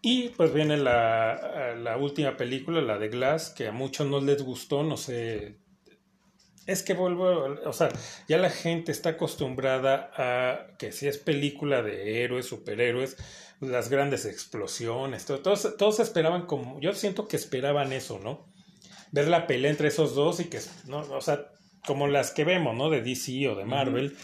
[0.00, 4.42] Y pues viene la, la última película, la de Glass, que a muchos no les
[4.42, 5.58] gustó, no sé.
[6.66, 7.88] Es que vuelvo, o sea,
[8.28, 13.16] ya la gente está acostumbrada a que si es película de héroes, superhéroes,
[13.60, 18.52] las grandes explosiones, todo- todos, todos esperaban como, yo siento que esperaban eso, ¿no?
[19.12, 21.00] Ver la pelea entre esos dos y que, ¿no?
[21.00, 21.48] O sea,
[21.86, 22.90] como las que vemos, ¿no?
[22.90, 24.16] De DC o de Marvel,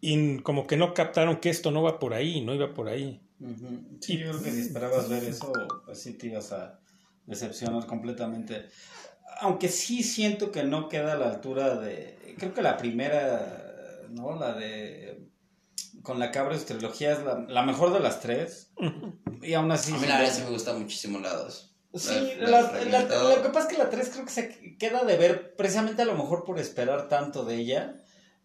[0.00, 3.20] y como que no captaron que esto no va por ahí, no iba por ahí.
[3.42, 3.98] Ujú.
[4.00, 5.52] Sí, yo creo que si esperabas ver eso,
[5.84, 6.78] pues sí te ibas a
[7.26, 8.68] decepcionar completamente.
[9.40, 12.34] Aunque sí siento que no queda a la altura de.
[12.38, 14.38] Creo que la primera, ¿no?
[14.38, 15.28] La de.
[16.02, 18.72] Con la Cabros trilogía es la, la mejor de las tres.
[19.42, 19.92] Y aún así.
[19.92, 21.68] A mí la verdad sí me gusta muchísimo la 2.
[21.94, 23.36] Sí, La- la- la la- fragmentado.
[23.36, 26.06] lo que pasa es que la 3 creo que se queda de ver, precisamente a
[26.06, 28.02] lo mejor por esperar tanto de ella.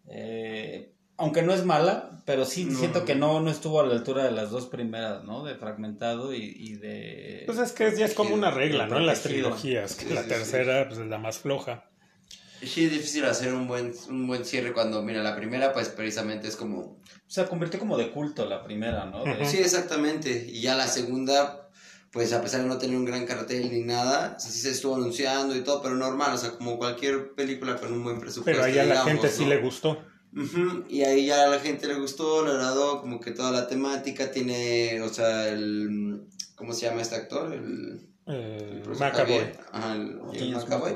[0.09, 2.77] Eh, aunque no es mala, pero sí No.
[2.77, 5.43] siento que no, no estuvo a la altura de las dos primeras, ¿no?
[5.43, 7.43] De Fragmentado y, y de...
[7.45, 8.97] Pues es que ya es como una regla, ¿no?
[8.97, 11.85] En las trilogías, que Sí, la sí, tercera pues, es la más floja.
[12.61, 16.47] Sí, es difícil hacer un buen, un buen cierre cuando, mira, la primera pues precisamente
[16.47, 16.79] es como...
[16.79, 16.99] O
[17.29, 19.23] sea, convirtió como de culto la primera, ¿no?
[19.23, 19.45] De-.
[19.45, 20.47] Sí, exactamente.
[20.49, 21.69] Y ya la segunda,
[22.11, 25.55] pues a pesar de no tener un gran cartel ni nada, sí se estuvo anunciando
[25.55, 28.59] y todo, pero normal, o sea, como cualquier película con un buen presupuesto.
[28.59, 29.49] Pero ahí a la digamos, gente sí ¿no?
[29.49, 30.03] le gustó.
[30.37, 33.67] Ujú, Y ahí ya a la gente le gustó, le agradó, como que toda la
[33.67, 36.21] temática tiene, o sea, el...
[36.55, 37.53] ¿Cómo se llama este actor?
[37.53, 38.01] El...
[38.27, 39.41] Eh, el Macaboy.
[39.71, 40.51] Ajá, el, el.
[40.55, 40.93] McAvoy.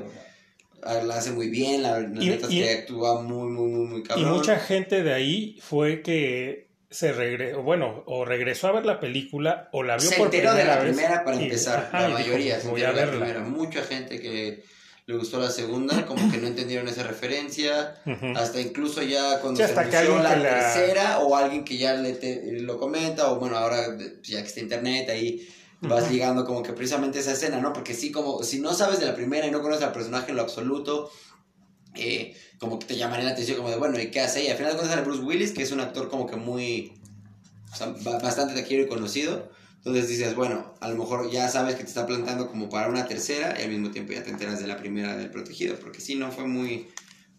[0.84, 3.70] Ah, La hace muy bien, la, la Y- neta es y- que actúa muy, muy,
[3.70, 4.32] muy, muy Y cabrón.
[4.34, 9.70] mucha gente de ahí fue que se regresó, bueno, o regresó a ver la película
[9.72, 10.94] o la vio se por enteró de primera la vez.
[10.96, 13.24] primera para y- empezar, ajá, la y dijo, mayoría se voy a enteró de la
[13.26, 13.48] primera.
[13.48, 14.64] Mucha gente que
[15.12, 17.96] le gustó la segunda, como que no entendieron esa referencia.
[18.36, 21.94] Hasta incluso ya cuando Sí, se hasta anunció la, la- tercera o alguien que ya
[21.96, 25.48] le te- lo comenta o bueno, ahora ya que está internet ahí
[25.82, 27.74] vas ligando como que precisamente esa escena, ¿no?
[27.74, 30.36] Porque sí, como si no sabes de la primera y no conoces al personaje en
[30.38, 31.10] lo absoluto,
[31.96, 34.44] eh, como que te llamaría la atención como de, bueno, ¿y qué hace?
[34.44, 36.94] Y al final de cuentas Bruce Willis, que es un actor como que muy,
[37.72, 39.50] o sea, ba- bastante taquillero y conocido.
[39.84, 43.08] Entonces dices, bueno, a lo mejor ya sabes que te está plantando como para una
[43.08, 46.14] tercera y al mismo tiempo ya te enteras de la primera del protegido, porque sí,
[46.14, 46.88] no fue muy,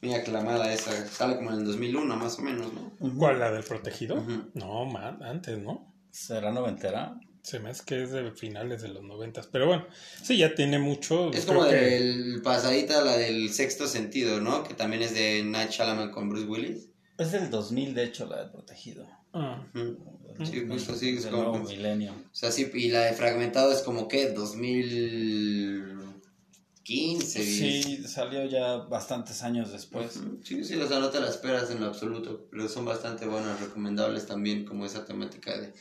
[0.01, 2.93] muy aclamada esa, sale como en el 2001 más o menos, ¿no?
[3.17, 4.21] ¿Cuál, la del protegido?
[4.55, 5.95] No, man, antes, ¿no?
[6.11, 7.15] ¿Será noventera?
[7.43, 9.47] Se me hace que es de finales de los noventas.
[9.47, 9.87] Pero bueno,
[10.23, 11.31] sí, ya tiene mucho.
[11.33, 14.65] Es creo como que- del pasadita, la del sexto sentido, ¿no?
[14.65, 16.89] Que también es de Night Shyamalan con Bruce Willis.
[17.19, 19.07] Es del 2000, de hecho, la del protegido.
[19.33, 19.65] Ah.
[20.45, 22.13] Sí, justo así es como- nuevo milenio.
[22.13, 24.29] O sea, sí, y la de fragmentado es como que
[26.85, 27.43] 2015.
[27.45, 30.21] Sí, salió ya bastantes años después.
[30.43, 33.61] Sí, sí, o sea, no te la esperas en lo absoluto, pero son bastante buenas,
[33.61, 35.73] recomendables también, como esa temática de,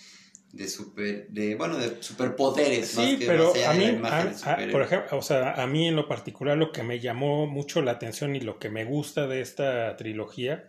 [0.54, 2.96] de super, de, bueno, de superpoderes.
[2.96, 5.88] más Sí, que pero más a mí, a- a- por ejemplo, o sea, a mí
[5.88, 9.26] en lo particular lo que me llamó mucho la atención y lo que me gusta
[9.28, 10.68] de esta trilogía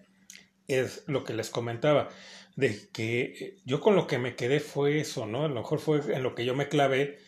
[0.68, 2.09] es lo que les comentaba,
[2.56, 5.44] de que eh, yo con lo que me quedé fue eso, ¿no?
[5.44, 7.18] A lo mejor fue en lo que yo me clavé,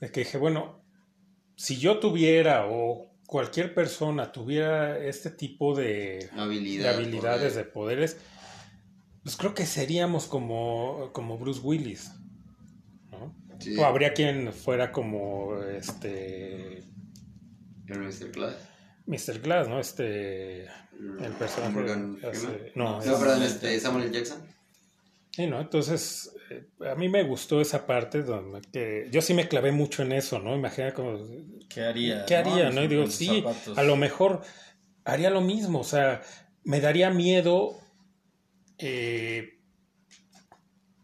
[0.00, 0.82] de que dije, bueno,
[1.56, 7.64] si yo tuviera o cualquier persona tuviera este tipo de, de habilidad, habilidades, poder.
[7.66, 8.16] de poderes,
[9.22, 12.12] pues creo que seríamos como, como Bruce Willis,
[13.10, 13.34] ¿no?
[13.58, 13.74] Sí.
[13.78, 16.82] O habría quien fuera como este
[17.86, 18.30] Mr.
[18.32, 18.56] Glass.
[19.06, 19.40] Mr.
[19.40, 19.80] Glass, ¿no?
[19.80, 22.70] Este el personaje Morgan hace- Freeman.
[22.74, 24.12] no, No, es- perdón, este, Samuel.
[24.12, 24.42] Jackson.
[25.36, 25.60] Sí, ¿no?
[25.60, 30.02] Entonces, eh, a mí me gustó esa parte donde que yo sí me clavé mucho
[30.02, 30.56] en eso, ¿no?
[30.56, 31.18] Imagina como
[31.68, 32.24] ¿Qué haría?
[32.24, 32.82] ¿Qué haría, no?
[32.82, 33.76] Y digo, sí, zapatos.
[33.76, 34.40] a lo mejor
[35.04, 36.22] haría lo mismo, o sea,
[36.64, 37.76] me daría miedo
[38.78, 39.55] eh,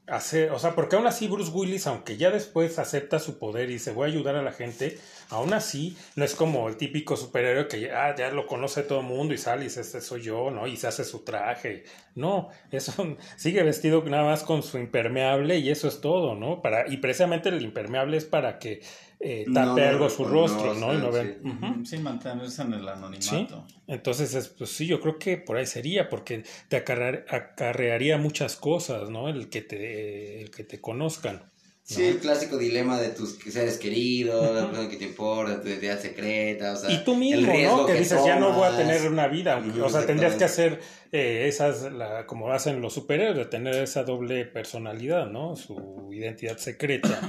[0.06, 3.78] hacer, o sea, porque aún así Bruce Willis, aunque ya después acepta su poder y
[3.78, 4.98] se voy a ayudar a la gente,
[5.30, 9.06] aún así no es como el típico superhéroe que ya, ya lo conoce todo el
[9.06, 10.66] mundo y sale y dice, este soy yo, ¿no?
[10.66, 11.84] Y se hace su traje.
[12.14, 16.62] No, eso sigue vestido nada más con su impermeable y eso es todo, ¿no?
[16.62, 18.82] Para, y precisamente el impermeable es para que
[19.24, 21.12] eh, tape no, algo su rostro, no, ¿no?
[21.12, 21.28] Sí.
[21.44, 23.64] Ujú, Sí, mantenerse en el anonimato.
[23.68, 23.74] Sí.
[23.86, 28.56] Entonces, es, pues sí, yo creo que por ahí sería, porque te acarrear- acarrearía muchas
[28.56, 29.28] cosas, ¿no?
[29.28, 31.50] El que te, el que te conozcan.
[31.84, 36.00] Sí, el clásico dilema de tus seres queridos, la persona que te importa, tu identidad
[36.00, 37.86] secreta, o sea, Y tú el mismo, riesgo ¿no?
[37.86, 39.54] Que, dices, ya no voy a tener una vida.
[39.54, 40.80] aunque- o sea, tendrías que hacer
[41.10, 45.56] eh, esas, la- como hacen los superhéroes, de tener esa doble personalidad, ¿no?
[45.56, 47.20] Su identidad secreta.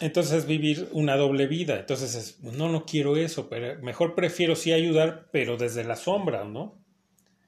[0.00, 1.78] Entonces vivir una doble vida.
[1.80, 6.44] Entonces, es, no, no quiero eso, pero mejor prefiero sí ayudar, pero desde la sombra,
[6.44, 6.78] ¿no?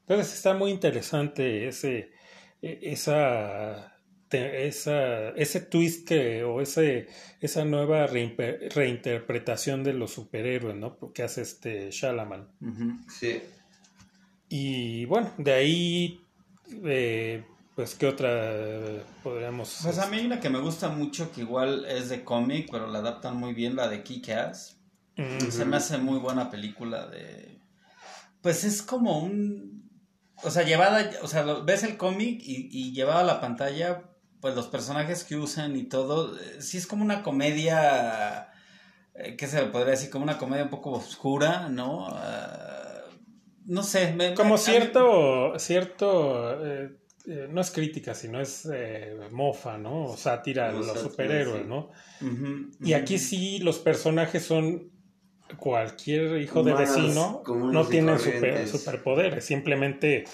[0.01, 2.11] Entonces está muy interesante ese,
[2.63, 3.97] e- esa,
[4.31, 7.07] esa, ese twist que, o ese,
[7.41, 10.99] esa nueva reinterpretación de los superhéroes, ¿no?
[11.13, 12.49] Que hace este Shalaman.
[13.09, 13.41] Sí.
[14.49, 16.21] Y bueno, de ahí,
[16.85, 19.81] eh, pues, ¿qué otra eh, podríamos...?
[19.83, 22.99] Pues a mí una que me gusta mucho, que igual es de cómic, pero la
[22.99, 24.77] adaptan muy bien, la de Kick-Ass.
[25.17, 27.61] Mm, Se me hace muy buena película de...
[28.43, 29.91] Pues es como un...
[30.43, 34.05] O sea, llevada, o sea, ves el cómic y, y llevada a la pantalla,
[34.41, 38.49] pues los personajes que usan y todo, eh, sí es como una comedia,
[39.15, 40.09] eh, ¿qué se le podría decir?
[40.09, 42.07] Como una comedia un poco oscura, ¿no?
[42.11, 43.03] Ah,
[43.67, 44.15] no sé.
[44.15, 49.79] me- Como a mí- cierto, cierto, eh, eh, no es crítica, sino es eh, mofa,
[49.79, 50.07] ¿no?
[50.07, 51.69] O sátira Como los sátira, superhéroes, sí.
[51.69, 51.91] ¿no?
[52.83, 54.91] Y aquí sí los personajes son
[55.59, 60.25] cualquier hijo de vecino, no tienen super- superpoderes, simplemente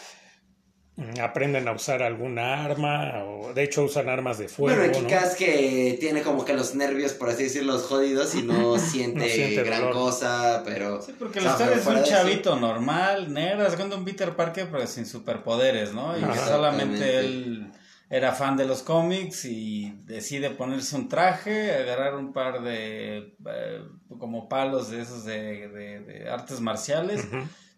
[1.23, 5.07] aprenden a usar alguna arma, o de hecho usan armas de fuego, bueno, ¿no?
[5.07, 9.25] Kikas que tiene como que los nervios, por así decirlo, jodidos y no siente, No
[9.27, 9.95] siente gran dolor.
[9.95, 11.03] cosa, pero...
[11.03, 13.75] Sí, porque o la sea, historia pero es un de eso- chavito normal, negro, es
[13.77, 16.17] cuando un Peter Parker, pero sin superpoderes, ¿no?
[16.19, 17.71] Y que solamente él
[18.09, 23.81] era fan de los cómics y decide ponerse un traje, agarrar un par de eh,
[24.19, 27.27] como palos de esos de, de- de artes marciales.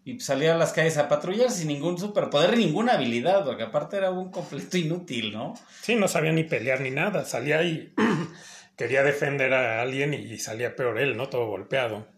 [0.04, 4.10] Y salir a las calles a patrullar sin ningún superpoder, ninguna habilidad, porque aparte era
[4.10, 5.54] un completo inútil, ¿no?
[5.82, 7.92] Sí, no sabía ni pelear ni nada, salía y
[8.76, 11.28] quería defender a alguien y salía peor él, ¿no?
[11.28, 12.08] Todo golpeado.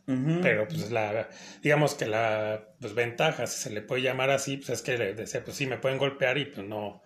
[0.42, 1.28] Pero pues la,
[1.62, 5.14] digamos que la pues, ventaja, si se le puede llamar así, pues es que le
[5.14, 7.00] decía, pues sí, me pueden golpear y pues no,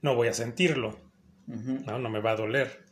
[0.00, 0.98] no voy a sentirlo.
[1.46, 1.98] ¿no?
[1.98, 2.84] No me va a doler.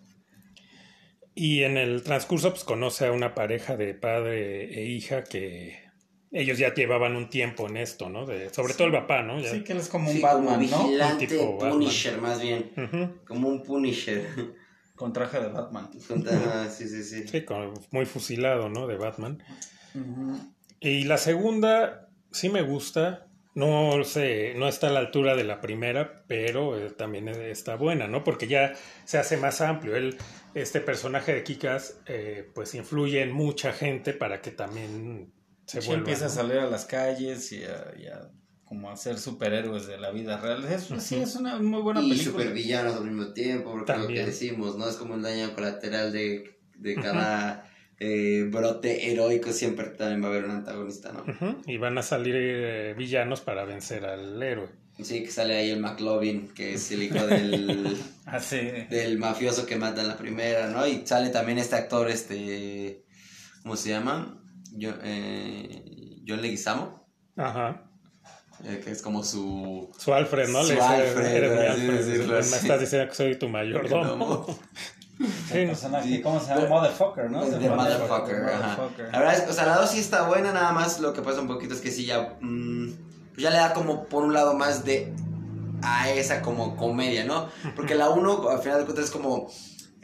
[1.34, 5.83] Y en el transcurso, pues conoce a una pareja de padre e hija que
[6.34, 8.26] ellos ya llevaban un tiempo en esto, ¿no?
[8.26, 9.40] De, sobre todo el papá, ¿no?
[9.40, 10.84] Ya- Sí, que él es como un Sí, Batman, como ¿no?
[10.88, 11.70] vigilante, Un tipo Batman.
[11.70, 12.72] Punisher más bien,
[13.26, 14.26] como un Punisher.
[14.96, 15.90] Con traje de Batman.
[16.28, 17.26] Ajá, sí, sí, sí.
[17.26, 18.86] Sí, con- muy fusilado, ¿no?
[18.86, 19.42] De Batman.
[20.80, 23.26] Y la segunda sí me gusta.
[23.56, 28.08] No sé, no está a la altura de la primera, pero eh, también está buena,
[28.08, 28.24] ¿no?
[28.24, 29.94] Porque ya se hace más amplio.
[29.94, 30.16] Él,
[30.54, 35.32] este personaje de Kikas, eh, pues influye en mucha gente para que también
[35.66, 38.30] se Sí, empieza a salir a las calles y a, y a
[38.64, 40.64] como a ser superhéroes de la vida real.
[40.64, 42.32] Es, Sí, es una muy buena y película.
[42.44, 44.24] supervillanos al mismo tiempo, porque lo También.
[44.24, 44.88] que decimos, ¿no?
[44.88, 50.30] Es como un daño colateral de, de cada eh, brote heroico, siempre también va a
[50.30, 51.24] haber un antagonista, ¿no?
[51.66, 54.68] Y van a salir eh, villanos para vencer al héroe.
[55.02, 57.96] Sí, que sale ahí el McLovin, que es el hijo del,
[58.26, 58.58] Ah, sí.
[58.90, 60.86] del mafioso que mata en la primera, ¿no?
[60.86, 63.04] Y sale también este actor, este,
[63.62, 64.40] ¿cómo se llama?
[64.76, 67.06] Yo, eh, John Leguizamo,
[67.36, 67.82] Ajá.
[68.64, 69.90] eh, que es como su...
[69.98, 70.62] Su Alfred, ¿no?
[70.62, 72.54] Su Le dice, Alfred, eres mi decirlo, Me sí.
[72.56, 74.46] estás diciendo que soy tu mayordomo.
[75.16, 76.20] Sí, personaje.
[76.22, 76.66] ¿cómo se llama?
[76.66, 77.44] Motherfucker, ¿no?
[77.44, 78.76] The Motherfucker, ajá.
[78.76, 79.12] Motherfucker.
[79.12, 81.40] La verdad es, o sea, la 2 sí está buena, nada más lo que pasa
[81.40, 82.88] un poquito es que sí ya, mm,
[83.32, 85.12] pues ya le da como por un lado más de
[85.82, 87.48] a esa como comedia, ¿no?
[87.76, 89.48] Porque la 1 al final de cuentas es como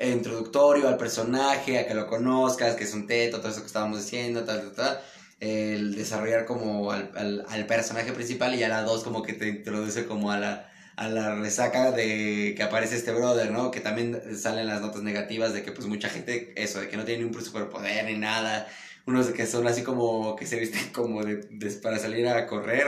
[0.08, 3.98] introductorio al personaje, a que lo conozcas, que es un teto, todo eso que estábamos
[3.98, 5.00] diciendo, tal, tal, tal.
[5.40, 9.48] El desarrollar como al, al, al personaje principal y ya la 2 como que te
[9.48, 13.70] introduce como a la, a la resaca de que aparece este brother, ¿no?
[13.70, 17.04] Que también salen las notas negativas de que pues mucha gente, eso, de que no
[17.04, 18.68] tiene ni un superpoder ni nada.
[19.10, 22.86] Unos que son así como que se visten como de, de- para salir a correr,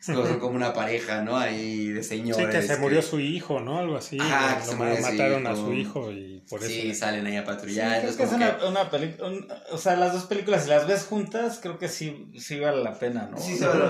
[0.00, 1.36] son como una pareja, ¿no?
[1.36, 2.46] Ahí de señores.
[2.46, 3.78] Sí, que se murió su hijo, ¿no?
[3.78, 4.16] Algo así.
[4.16, 5.64] Lo que se murió su mataron a hijo.
[5.66, 6.68] su hijo y por eso.
[6.70, 7.98] Sí, salen ahí a Sí, patrullar.
[8.00, 9.28] creo es que es una, que- una película,
[9.72, 12.98] o sea, las dos películas, si las ves juntas, creo que sí, sí vale la
[12.98, 13.38] pena, ¿no?
[13.38, 13.84] Sí, se vale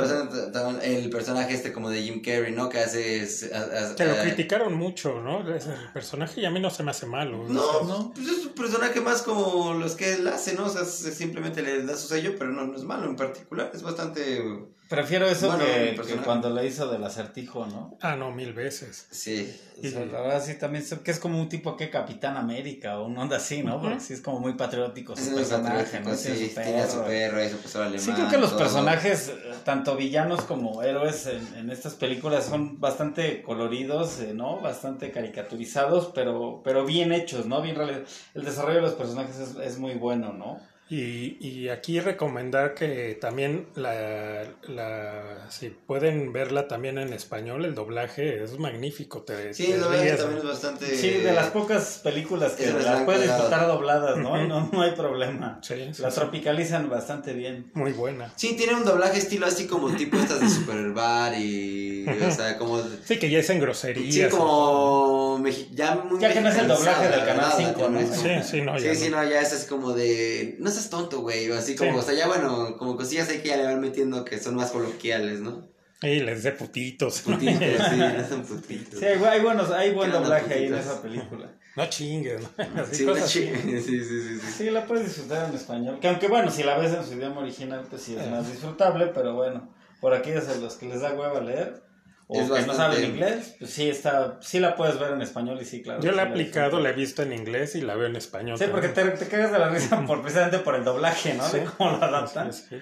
[0.52, 2.68] la el personaje este como de Jim Carrey, ¿no?
[2.68, 3.22] Que hace...
[3.22, 5.48] es- a- a- Que lo a- criticaron mucho, ¿no?
[5.54, 7.44] Es El personaje y a mí no se me hace malo.
[7.48, 8.12] No, No.
[8.14, 10.66] pues es un personaje más como los que él hace, ¿no?
[10.66, 13.70] O sea, simplemente obviamente le da su sello, pero no, no es malo en particular,
[13.74, 14.42] es bastante...
[14.88, 17.98] Prefiero eso Bueno, que, que cuando le hizo del acertijo, ¿no?
[18.00, 19.06] Ah, no, mil veces.
[19.10, 19.54] Sí.
[19.82, 23.04] Sea, la verdad sí también sé que es como un tipo que Capitán América o
[23.04, 23.82] un onda así, ¿no?
[23.82, 26.16] Porque sí es como muy patriótico Es su muy personaje, ¿no?
[26.16, 27.06] sí, Tiene su tiene a su perro.
[27.06, 28.00] perro y su profesor alemán.
[28.00, 28.60] Sí, creo que los todo.
[28.60, 29.30] personajes,
[29.62, 34.58] tanto villanos como héroes en, en estas películas son bastante coloridos, eh, ¿no?
[34.60, 37.60] Bastante caricaturizados, pero, pero bien hechos, ¿no?
[37.60, 40.58] Bien reali- El desarrollo de los personajes es, es muy bueno, ¿no?
[40.90, 47.74] Y, y aquí recomendar que también la, la si pueden verla también en español, el
[47.74, 49.20] doblaje es magnífico.
[49.22, 50.86] Te, Sí, verdad ríes, también es bastante...
[50.96, 54.42] Sí, de las pocas películas que las puedes disfrutar dobladas, ¿no?
[54.46, 55.58] No, no hay problema.
[55.62, 56.20] Sí, sí, La sí.
[56.20, 57.70] tropicalizan bastante bien.
[57.74, 58.32] Muy buena.
[58.36, 62.06] Sí, tiene un doblaje estilo así como tipo estas de Superbar y...
[62.26, 62.80] O sea, como...
[63.04, 64.14] Sí, que ya es en groserías.
[64.14, 65.17] Sí, como...
[65.42, 67.54] mexi- Ya, muy Ya que no es el doblaje del Canal ¿verdad?
[67.74, 68.00] 5, ¿no?
[68.00, 69.22] Sí, sí, no, Sí, ya sí, no.
[69.22, 70.56] no, ya es así como de...
[70.58, 71.50] No seas tonto, güey.
[71.50, 71.98] O así como, Sí.
[71.98, 74.70] o sea, ya bueno, como cosillas hay que ya le van metiendo que son más
[74.70, 75.68] coloquiales, ¿no?
[76.02, 77.26] Y les de putitos.
[77.26, 77.34] ¿no?
[77.34, 77.58] Putitos,
[77.90, 79.00] sí, no son putitos.
[79.00, 81.50] Sí, hay, hay buenos, hay buen ¿Qué onda, doblaje ahí en esa película.
[81.76, 82.40] No chinguen.
[82.40, 82.82] ¿no?
[82.82, 83.40] Así Sí, cosas no así.
[83.40, 84.52] chingues, sí, sí, sí, sí.
[84.58, 85.98] Sí, la puedes disfrutar en español.
[86.00, 88.30] Que aunque bueno, si la ves en su idioma original, pues sí es Eh.
[88.30, 91.82] más disfrutable, pero bueno, por aquellos a los que les da hueva leer
[92.30, 95.22] o Es que no bastante- saben inglés, pues sí está, sí la puedes ver en
[95.22, 96.00] español y sí, claro.
[96.02, 98.58] Yo la he aplicado, la he visto en inglés y la veo en español.
[98.58, 101.48] Sí, porque te, te cagas de la risa por, precisamente por el doblaje, ¿no?
[101.48, 102.52] De cómo lo adaptan.
[102.52, 102.76] Sí, sí.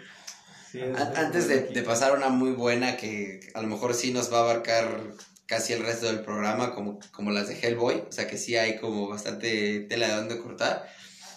[0.72, 4.12] Sí, es- An- Antes de, de pasar una muy buena que a lo mejor sí
[4.12, 5.00] nos va a abarcar
[5.46, 8.78] casi el resto del programa, como, como las de Hellboy, o sea que sí hay
[8.78, 10.88] como bastante tela de donde cortar.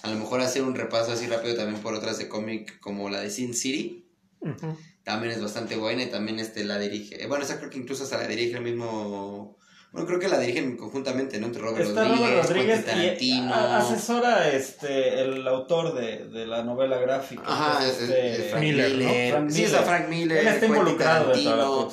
[0.02, 3.20] A lo mejor hacer un repaso así rápido también por otras de cómic como la
[3.20, 4.08] de Sin City,
[4.42, 4.76] Ujú.
[5.10, 8.04] También es bastante buena y también este la dirige, eh, bueno, esa creo que incluso
[8.04, 9.58] hasta la dirige el mismo,
[9.92, 11.48] bueno, creo que la dirigen conjuntamente, ¿no?
[11.48, 13.54] Entre Robert Está Rodríguez, Robert Rodríguez y Tarantino.
[13.56, 17.42] a- asesora este, el autor de, de la novela gráfica.
[17.44, 19.08] Ajá, es, es- este, es Frank Miller, Miller.
[19.34, 19.38] ¿no?
[19.38, 19.82] Frank Sí, es Miller.
[19.82, 20.38] a Frank Miller.
[20.38, 21.88] Él está involucrado de la.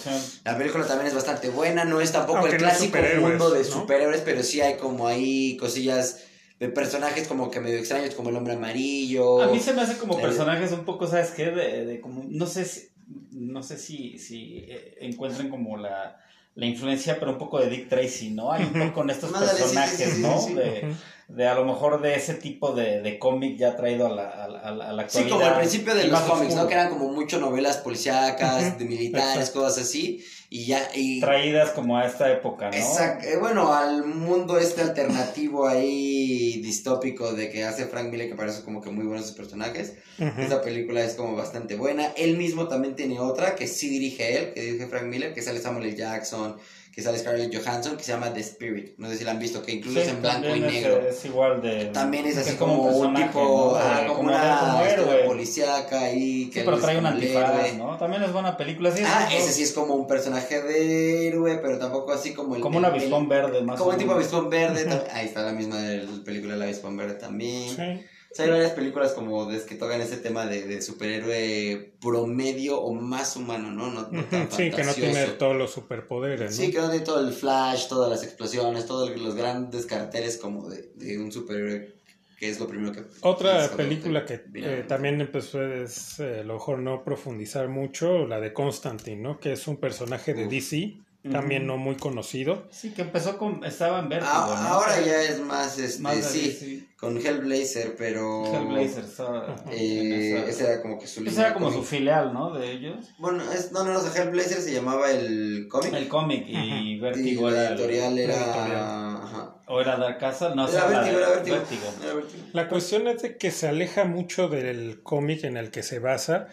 [0.53, 3.51] La película también es bastante buena, no es tampoco Aunque el no clásico superhéroes, mundo
[3.51, 3.65] de ¿no?
[3.65, 6.19] superhéroes, pero sí hay como ahí cosillas
[6.61, 9.43] de personajes como que medio extraños, como el hombre amarillo.
[9.43, 11.47] A mí se me hace como personajes un poco, ¿sabes qué?
[11.51, 12.89] De, de como, no sé si,
[13.33, 16.19] no sé si, si eh, encuentren como la,
[16.55, 18.51] la influencia, pero un poco de Dick Tracy, ¿no?
[18.53, 20.39] Hay un poco en estos sí, sí, personajes, sí, sí, ¿no?
[20.41, 20.55] sí.
[20.55, 20.95] De,
[21.29, 24.49] de a lo mejor de ese tipo de, de cómic ya traído a la, a,
[24.49, 25.31] la- a la- a la Sí, actualidad.
[25.37, 26.67] como al principio de los cómics, ¿no?
[26.69, 30.25] Que eran como mucho novelas policíacas, de militares, cosas así.
[30.57, 31.21] Y ya, y...
[31.21, 32.77] Traídas como a esta época, ¿no?
[32.79, 38.37] Exacto, eh, bueno, al mundo este alternativo ahí distópico de que hace Frank Miller, que
[38.37, 39.99] parece como que muy buenos sus personajes.
[40.19, 40.41] Ujú.
[40.41, 42.07] Esa película es como bastante buena.
[42.17, 45.61] Él mismo también tiene otra que sí dirige él, que dirige Frank Miller, que sale
[45.61, 45.95] Samuel L.
[45.95, 46.57] Jackson,
[46.97, 48.95] que sale Scarlett Johansson, que se llama The Spirit.
[48.97, 51.07] No sé si la han visto, que incluso Sí, es en blanco y es, negro.
[51.07, 51.85] Es, igual de.
[51.93, 53.99] También es así como, un tipo, ¿no?
[54.01, 55.25] De- como, como, una héroe.
[55.27, 56.45] policíaca ahí.
[56.45, 57.75] Sí, que pero él trae un antifaz.
[57.75, 57.99] ¿no?
[57.99, 58.91] También es buena película.
[58.91, 62.63] Sí, Ah, ese sí es como un personaje de héroe, pero tampoco así como el...
[62.63, 64.87] Como un avispón el- verde, más Como un tipo avispón verde.
[65.13, 67.77] Ahí está la misma de la película El avispón verde también.
[67.77, 68.07] Sí.
[68.39, 73.37] Hay varias películas como de, que tocan ese tema de, de superhéroe promedio o más
[73.37, 73.91] humano, ¿no?
[73.91, 74.51] No, no tan.
[74.51, 76.65] Sí, que no tiene todos los superpoderes, ¿no?
[76.65, 80.69] Sí, que no tiene todo el flash, todas las explosiones, todos los grandes carteles como
[80.69, 81.95] de, de un superhéroe,
[82.39, 83.03] que es lo primero que...
[83.23, 88.41] Otra película que eh, también empezó es, eh, a lo mejor no profundizar mucho, la
[88.41, 89.41] de Constantine, ¿no?
[89.41, 90.51] Que es un personaje de Uf.
[90.51, 90.97] DC,
[91.31, 92.67] también no muy conocido.
[92.71, 93.65] Sí, que empezó con.
[93.65, 94.31] Estaba en Vértigo.
[94.33, 94.69] Ah, ¿no?
[94.75, 96.87] Ahora ya es más, este, Más de sí, DC.
[96.97, 98.45] con Hellblazer, pero...
[98.47, 99.57] Hellblazer estaba.
[99.71, 102.53] Eh, esa- ese era como que su Ese era como su filial, ¿no?
[102.55, 103.13] De ellos.
[103.19, 105.93] Bueno, es, no, no, no, Hellblazer se llamaba el cómic.
[105.95, 108.35] El cómic y Vértigo la editorial era...
[108.35, 109.17] editorial.
[109.23, 109.53] Ajá.
[109.69, 110.55] O era Dark Castle.
[110.55, 111.57] No, Era o sea, la Vértigo, era Vértigo.
[111.57, 111.83] Vértigo.
[112.05, 112.43] Era Vértigo.
[112.53, 116.49] La cuestión es de que se aleja mucho del cómic en el que se basa.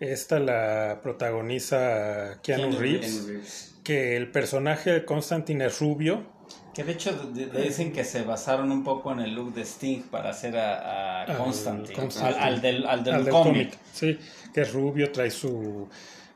[0.00, 3.73] Esta la protagoniza Keanu, Keanu Reeves, Keanu Reeves.
[3.84, 6.26] Que el personaje de Constantine es rubio.
[6.74, 9.62] Que de hecho de- de- dicen que se basaron un poco en el look de
[9.62, 11.94] Sting para hacer a, a Al Constantine.
[11.94, 12.40] Constantine.
[12.42, 13.78] Al, al del, al del al del cómic.
[13.92, 14.18] Sí,
[14.52, 15.88] que es rubio, trae su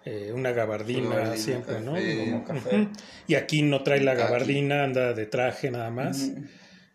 [0.05, 1.95] eh, una gabardina siempre, ¿no?
[1.95, 2.89] Como café.
[3.27, 6.31] Y aquí no trae la gabardina, anda de traje nada más.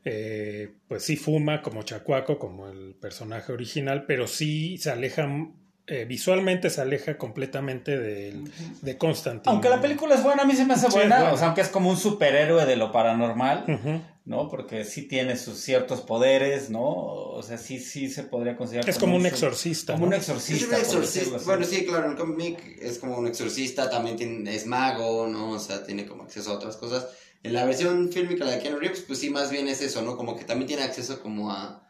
[0.05, 5.27] Eh, pues sí fuma como Chacuaco, como el personaje original, pero sí se aleja,
[5.87, 8.49] eh, visualmente se aleja completamente del,
[8.81, 9.51] de Constantine.
[9.51, 11.27] Aunque la película es buena, a mí se me hace Sí, buena.
[11.27, 11.33] es.
[11.33, 14.03] O sea, aunque es como un superhéroe de lo paranormal.
[14.25, 14.47] ¿no?
[14.47, 16.81] Porque sí tiene sus ciertos poderes, ¿no?
[16.85, 18.89] O sea, sí, sí se podría considerar.
[18.89, 19.93] Es como un exorcista.
[19.93, 20.11] Como ¿no?
[20.11, 20.65] un Es exorcista.
[20.65, 21.37] un por exorcista.
[21.45, 25.49] Bueno, sí, claro, en el cómic es como un exorcista, también tiene, es mago, ¿no?
[25.51, 27.07] O sea, tiene como acceso a otras cosas.
[27.43, 30.15] En la versión fílmica, la de Keanu Reeves, pues sí, más bien es eso, ¿no?
[30.15, 31.82] Como que también tiene acceso como a,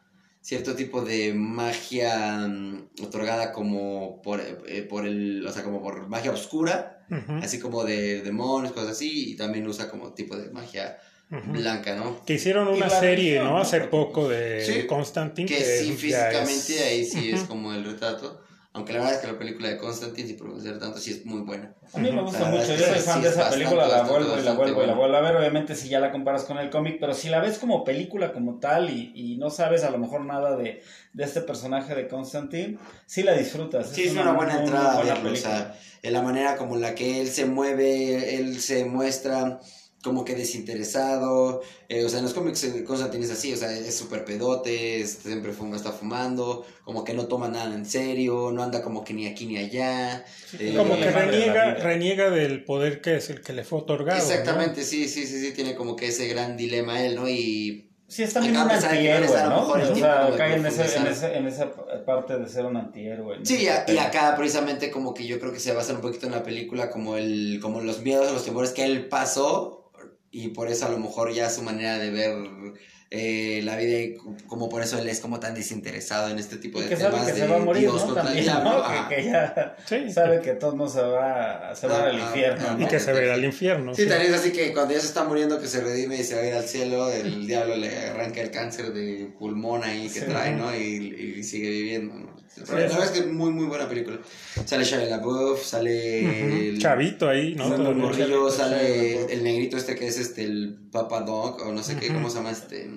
[0.44, 6.08] cierto tipo de magia mm, otorgada como por, eh, por el, o sea, como por
[6.10, 7.06] magia oscura,
[7.41, 10.98] así como de demonios, cosas así, y también usa como tipo de magia
[11.30, 12.24] blanca, ¿no?
[12.26, 13.58] Que hicieron una serie, religión, ¿no?
[13.60, 15.48] Hace poco de Sí, Constantine.
[15.48, 18.44] Que sí, físicamente es- ahí sí es como el retrato.
[18.76, 21.42] Aunque la verdad es que la película de Constantine, sin profundizar tanto, sí es muy
[21.42, 21.76] buena.
[21.94, 24.42] A mí me gusta mucho, yo soy fan de es esa película, la vuelvo y
[24.42, 26.98] la vuelvo y la vuelvo a ver, obviamente si ya la comparas con el cómic,
[27.00, 30.26] pero si la ves como película como tal y, y no sabes a lo mejor
[30.26, 30.82] nada de,
[31.14, 33.90] de este personaje de Constantine, sí la disfrutas.
[33.92, 36.76] Sí, es una buena muy, muy entrada buena verlo, o sea, en la manera como
[36.76, 39.60] la que él se mueve, él se muestra
[40.04, 43.95] como que desinteresado, eh, o sea, en los cómics Constantine es así, o sea, es
[43.95, 48.64] súper pedote, es- siempre fuma, está fumando, como que no toma nada en serio, no
[48.64, 50.26] anda como que ni aquí ni allá.
[50.60, 54.18] eh, Como que reniega, reniega del poder que es el que le fue otorgado.
[54.20, 54.24] ¿no?
[54.24, 57.28] Exactamente, sí, sí, sí, sí, tiene como que ese gran dilema él, ¿no?
[57.30, 59.49] Y Sí, es también un antihéroe, ¿no?
[59.62, 61.72] mejor el O sea, cae en, ese, en, ese, en esa
[62.06, 63.39] parte de ser un antihéroe.
[63.39, 63.45] ¿no?
[63.45, 66.01] Sí, y, a- y Pero- acá precisamente como que yo creo que se basa un
[66.01, 69.83] poquito en la película como el como los miedos, los temores que él pasó
[70.34, 72.34] y por eso a lo mejor ya su manera de ver
[73.16, 76.82] eh, la vida y como por eso él es como tan desinteresado en este tipo
[76.82, 78.05] de que sabe temas que de se va a morir, Dios ¿no?
[78.16, 78.88] contra el También, diablo.
[78.88, 79.07] ¿no?
[79.09, 80.11] Que, que ya Sí.
[80.11, 82.66] sabe que todo no se va, se va Ah, al infierno.
[82.68, 82.84] ah, ¿no?
[82.86, 83.93] Y que se verá al infierno.
[83.93, 84.09] Sí, sí.
[84.09, 86.41] también es así que cuando ya se está muriendo que se redime y se va
[86.41, 90.26] a ir al cielo, el diablo le arranca el cáncer de pulmón ahí que Sí.
[90.26, 90.76] trae, ¿no?
[90.76, 92.34] Y, y sigue viviendo, ¿no?
[92.55, 94.20] Pero la verdad es que es muy, muy buena película.
[94.66, 96.70] Sale Shia LaBeouf, sale...
[96.70, 97.68] El- Chavito ahí, ¿no?
[97.70, 98.03] No, Todavía.
[98.03, 102.09] morrillo sale el negrito este que es este el Papa Dog o no sé qué.
[102.09, 102.88] ¿cómo se llama este?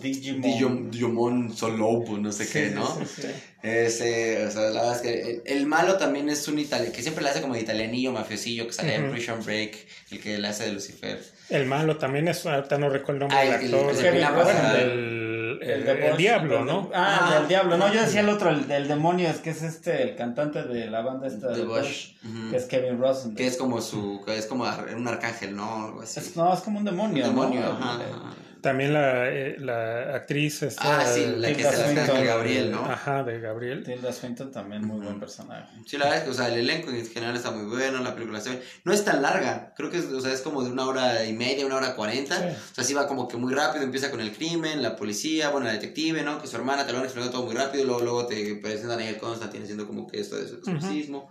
[0.00, 0.42] Digimon.
[0.42, 2.86] Digimon, Digimon Solobo, no sé Sí, qué, ¿no?
[2.86, 3.28] sí, sí.
[3.62, 7.00] Ese, o sea, la verdad es que el, el malo también es un italiano, que
[7.02, 9.10] siempre le hace como de italianillo, mafiosillo, que sale en.
[9.10, 9.76] Prison Break,
[10.10, 11.22] el que le hace de Lucifer.
[11.48, 13.74] El malo también es, ahorita no recuerdo el nombre Ah, del el-
[14.16, 14.48] el actor.
[14.76, 16.90] el, el- el diablo, ¿no?
[16.94, 17.38] Ah, Ah.
[17.38, 17.76] del diablo.
[17.78, 20.90] No, yo decía el otro, el del demonio, es que es este, el cantante de
[20.90, 22.08] la banda esta de de Bush.
[22.50, 23.34] Que es Kevin Rosen.
[23.34, 25.86] Que es como su, que es como un arcángel, ¿no?
[25.86, 26.20] Algo así.
[26.20, 27.24] Es- no, es como un demonio.
[27.24, 27.66] Un demonio, ¿no?
[27.68, 28.34] ajá, El- ajá.
[28.64, 32.24] También la, eh, la actriz esta, Ah, sí, la que el arcángel Swinton.
[32.24, 32.84] Gabriel, ¿no?
[32.84, 33.84] Ajá, de Gabriel.
[33.84, 35.68] Tilda Swinton también muy buen personaje.
[35.86, 38.14] Sí, la verdad es que, o sea, el elenco en general está muy bueno, la
[38.14, 38.62] película está bien.
[38.84, 41.34] No es tan larga, creo que es, o sea, es como de una hora y
[41.34, 42.36] media, una hora cuarenta.
[42.36, 42.56] Sí.
[42.72, 45.66] O sea, sí va como que muy rápido, empieza con el crimen, la policía, bueno,
[45.66, 46.40] la detective, ¿no?
[46.40, 49.08] Que su hermana te lo van explicando todo muy rápido, luego, luego te presentan ahí
[49.08, 51.30] el Constantine haciendo como que esto de su exorcismo.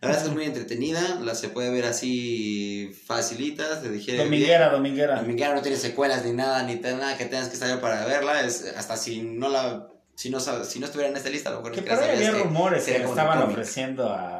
[0.00, 4.18] La verdad es que es muy entretenida, la se puede ver así facilita, se bien.
[4.18, 5.16] Dominguera, dominguera.
[5.16, 8.42] Dominguera no tiene secuelas ni nada, ni nada que tengas que saber para verla.
[8.42, 11.58] Es, hasta si no la si no, si no estuviera en esta lista, a lo
[11.58, 13.58] mejor Que por ahí había rumores que le estaban cómic.
[13.58, 14.35] ofreciendo a,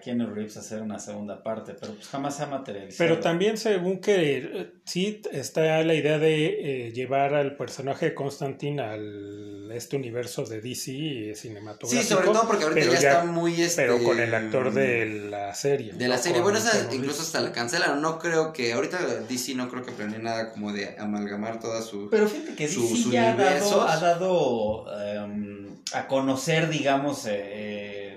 [0.00, 2.96] a Keanu Reeves hacer una segunda parte, pero pues jamás se ha materializado.
[2.98, 8.14] Pero también según que eh, sí está la idea de eh, llevar al personaje de
[8.14, 12.02] Constantine al este universo de DC cinematográfico.
[12.02, 13.60] Sí, sobre todo porque ahorita ya, está muy...
[13.60, 15.92] Este, Pero con el actor de la serie.
[15.92, 16.22] De la ¿no?
[16.22, 16.42] serie.
[16.42, 18.02] Con Bueno, esa incluso hasta la cancelaron.
[18.02, 18.72] No creo que...
[18.72, 18.98] Ahorita
[19.28, 22.08] DC no creo que planee nada como de amalgamar toda su...
[22.10, 28.09] Pero fíjate que Su- DC ya ha dado, ha dado em, a conocer, digamos, eh,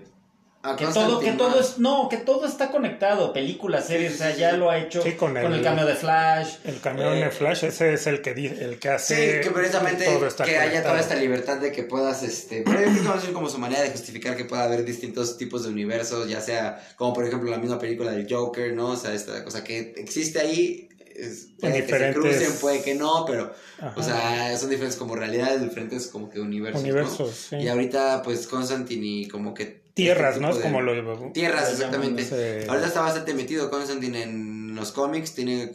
[0.66, 4.34] a que todo, que todo es, no, que todo está conectado, películas, series, o sea,
[4.36, 6.55] ya lo ha hecho Sí, con con, el- el, cambio de Flash.
[6.64, 9.41] El camión Eh, de Flash, ese es el que, el que Sí, hace.
[9.41, 13.20] que precisamente todo está que haya toda esta libertad de que puedas, este, pero yo
[13.20, 16.82] ser como su manera de justificar que pueda haber distintos tipos de universos, ya sea
[16.95, 18.91] como por ejemplo la misma película del Joker, ¿no?
[18.91, 22.95] O sea, esta cosa que existe ahí, es, puede que se diferentes- crucen, puede que
[22.95, 23.93] no, pero, Ajá.
[23.95, 26.89] o sea, son diferentes como realidades, diferentes como que universos, ¿no?
[26.89, 27.55] universos, sí.
[27.57, 29.84] Y ahorita, pues, Constantine y como que...
[29.93, 30.49] Tierras, este ¿no?
[30.51, 31.32] Es como lo.
[31.34, 32.24] Tierras, exactamente.
[32.68, 35.72] Ahorita está bastante metido Constantine en los cómics, tiene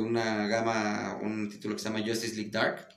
[0.00, 2.88] una gama, un título que se llama Justice League Dark,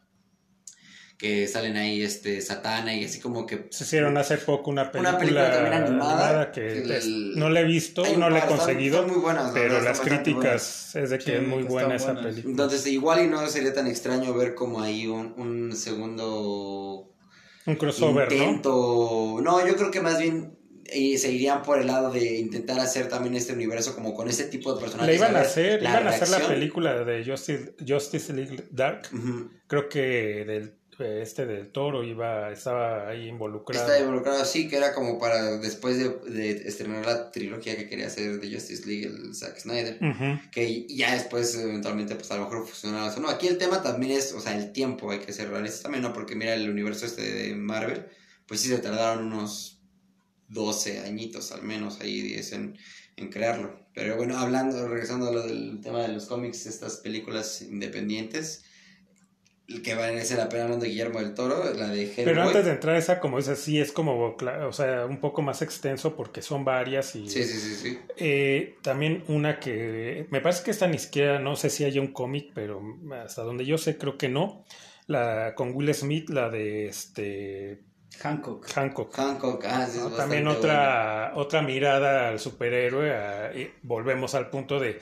[1.17, 3.67] que salen ahí este Satana y así como que...
[3.71, 7.49] Se hicieron hace poco una película, Una película también animada, que que es- el- no
[7.49, 11.17] la he visto, no la he conseguido, muy buenas, pero verdad, las críticas es de
[11.17, 12.23] que Sí, es muy buena esa buenas.
[12.25, 12.51] película.
[12.51, 17.13] Entonces igual y no sería tan extraño ver como ahí un, un segundo
[17.65, 18.35] Un crossover, ¿no?
[18.35, 19.39] intento...
[19.43, 19.67] ¿no?
[19.67, 20.55] yo creo que más bien
[20.85, 24.45] eh, se irían por el lado de intentar hacer también este universo como con ese
[24.45, 25.19] tipo de personajes.
[25.19, 29.09] La iban a hacer, la iban a hacer la película de Justice, Justice League Dark.
[29.67, 33.85] Creo que del este del Toro iba estaba ahí involucrado.
[33.85, 38.07] Está involucrado así, que era como para después de, de estrenar la trilogía que quería
[38.07, 39.99] hacer de Justice League, el Zack Snyder.
[40.51, 43.19] Que ya después, eventualmente, pues a lo mejor funcionaba eso.
[43.19, 46.03] No, aquí el tema también es, o sea, el tiempo, hay que ser realistas también,
[46.03, 46.13] ¿no?
[46.13, 48.05] Porque mira, el universo este de Marvel,
[48.47, 49.81] pues sí se tardaron unos
[50.49, 52.77] 12 añitos al menos, ahí 10 en,
[53.17, 53.87] en crearlo.
[53.93, 58.63] Pero bueno, hablando, regresando a lo del tema de los cómics, estas películas independientes,
[59.83, 62.23] que merece la pena hablando de Guillermo del Toro, la de Hellboy.
[62.25, 65.41] Pero antes de entrar a esa, como dices, sí es como, o sea, un poco
[65.41, 67.99] más extenso porque son varias y Sí, sí, sí, sí.
[68.15, 72.13] Eh, también una que me parece que esta ni siquiera, no sé si haya un
[72.13, 72.81] cómic, pero
[73.23, 74.63] hasta donde yo sé creo que no.
[75.05, 77.81] La con Will Smith, la de este
[78.19, 78.65] Hancock.
[78.73, 79.13] Hancock.
[79.17, 80.09] Hancock, ah, sí, es ¿no?
[80.09, 80.59] bastante También buena.
[80.59, 83.13] otra, otra mirada al superhéroe.
[83.13, 84.99] a- y volvemos al punto de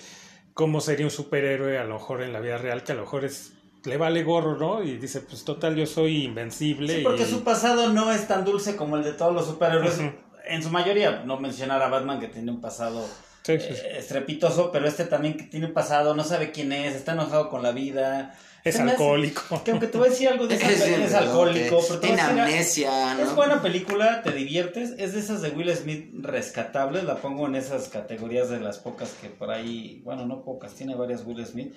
[0.53, 3.25] cómo sería un superhéroe a lo mejor en la vida real, que a lo mejor
[3.25, 3.53] es
[3.85, 4.83] le vale gorro, ¿no?
[4.83, 6.97] Y dice, pues total, yo soy invencible.
[6.97, 9.99] Sí, porque y- su pasado no es tan dulce como el de todos los superhéroes.
[10.47, 13.03] En su mayoría, no mencionar a Batman que tiene un pasado
[13.43, 13.81] Sí, sí, sí.
[13.85, 17.49] eh, estrepitoso, pero este también que tiene un pasado, no sabe quién es, está enojado
[17.49, 18.35] con la vida.
[18.63, 19.61] es alcohólico.
[19.63, 23.13] Que aunque te voy a decir algo de esa Es, es alcohólico, pero tiene amnesia,
[23.15, 23.23] ¿no?
[23.23, 24.93] Es buena película, te diviertes.
[24.97, 27.03] Es de esas de Will Smith rescatables.
[27.03, 30.01] La pongo en esas categorías de las pocas que por ahí.
[30.03, 31.73] Bueno, no pocas, tiene varias Will Smith.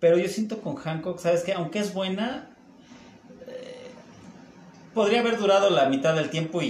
[0.00, 1.52] Pero yo siento con Hancock, ¿sabes qué?
[1.52, 2.50] Aunque es buena,
[3.48, 3.88] eh,
[4.94, 6.66] podría haber durado la mitad del tiempo y,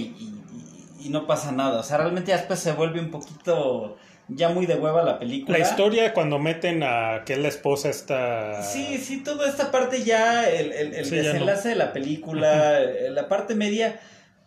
[0.99, 1.79] y- no pasa nada.
[1.79, 3.97] O sea, realmente ya después se vuelve un poquito.
[4.31, 5.57] Ya muy de hueva la película.
[5.57, 8.61] La historia cuando meten a que es la esposa está...
[8.61, 11.27] Sí, sí, toda esta parte ya, el, el, el Sí, ya no.
[11.29, 13.99] desenlace de la película, eh, la parte media,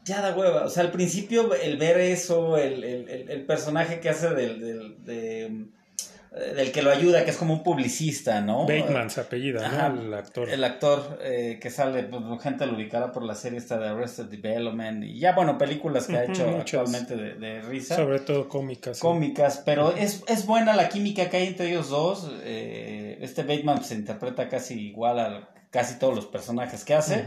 [0.05, 0.66] ya da hueva.
[0.66, 4.61] O sea, al principio el ver eso, el, el, el- el personaje que hace del,
[4.61, 5.64] del, de,
[6.33, 8.62] del que lo ayuda, que es como un publicista, ¿no?
[8.66, 9.89] Bateman se apellida, Ajá.
[9.91, 10.01] ¿no?
[10.03, 10.49] El actor.
[10.49, 14.26] El actor eh, que sale, pues gente lo ubicará por la serie esta de Arrested
[14.26, 16.80] Development y ya, bueno, películas que ha hecho muchas.
[16.80, 18.97] actualmente de, de risa Sobre todo cómicas.
[18.97, 19.03] sí.
[19.03, 22.30] cómicas, pero es, es buena la química que hay entre ellos dos.
[22.45, 27.24] Eh, este Bateman se interpreta casi igual a casi todos los personajes que hace,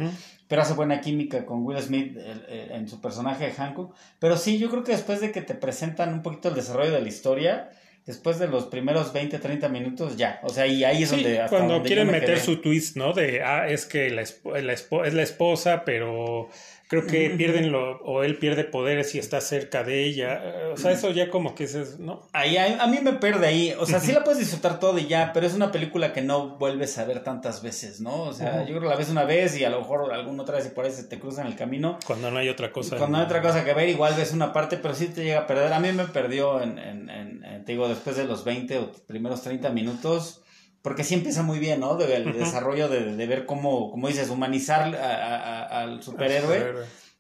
[0.48, 3.96] pero hace buena química con Will Smith eh, eh, en su personaje de Hancock.
[4.20, 7.02] Pero sí, yo creo que después de que te presentan un poquito el desarrollo de
[7.02, 7.70] la historia,
[8.06, 10.40] después de los primeros 20, 30 minutos, ya.
[10.44, 11.40] O sea, y ahí es Sí, donde...
[11.42, 12.40] hasta cuando donde quieren me meter quedé.
[12.40, 13.14] su twist, ¿no?
[13.14, 16.50] De, ah, es que la, esp- la esp- es la esposa, pero
[16.88, 20.40] creo que pierden lo, o él pierde poderes si está cerca de ella.
[20.44, 22.22] Eh, O sea, eso ya como que es, ¿no?
[22.34, 23.74] Ahí, a, a mí me pierde ahí.
[23.80, 26.58] O sea, sí la puedes disfrutar todo y ya, pero es una película que no
[26.58, 28.24] vuelves a ver tantas veces, ¿no?
[28.24, 30.58] O sea, yo creo que la ves una vez y a lo mejor alguna otra
[30.58, 31.98] vez y por ahí se te cruza en el camino.
[32.06, 32.98] Cuando no hay otra cosa.
[32.98, 35.48] Cuando hay otra cosa que ver, igual ves una parte, pero sí te llega a
[35.48, 35.74] perder.
[35.74, 38.92] A mí me perdió en, en, en- en- te digo, después de los 20 o
[39.08, 40.42] primeros 30 minutos.
[40.86, 41.96] Porque sí empieza muy bien, ¿no?
[41.96, 46.76] De- el desarrollo de, de ver cómo, como dices, humanizar a- a- a- al superhéroe.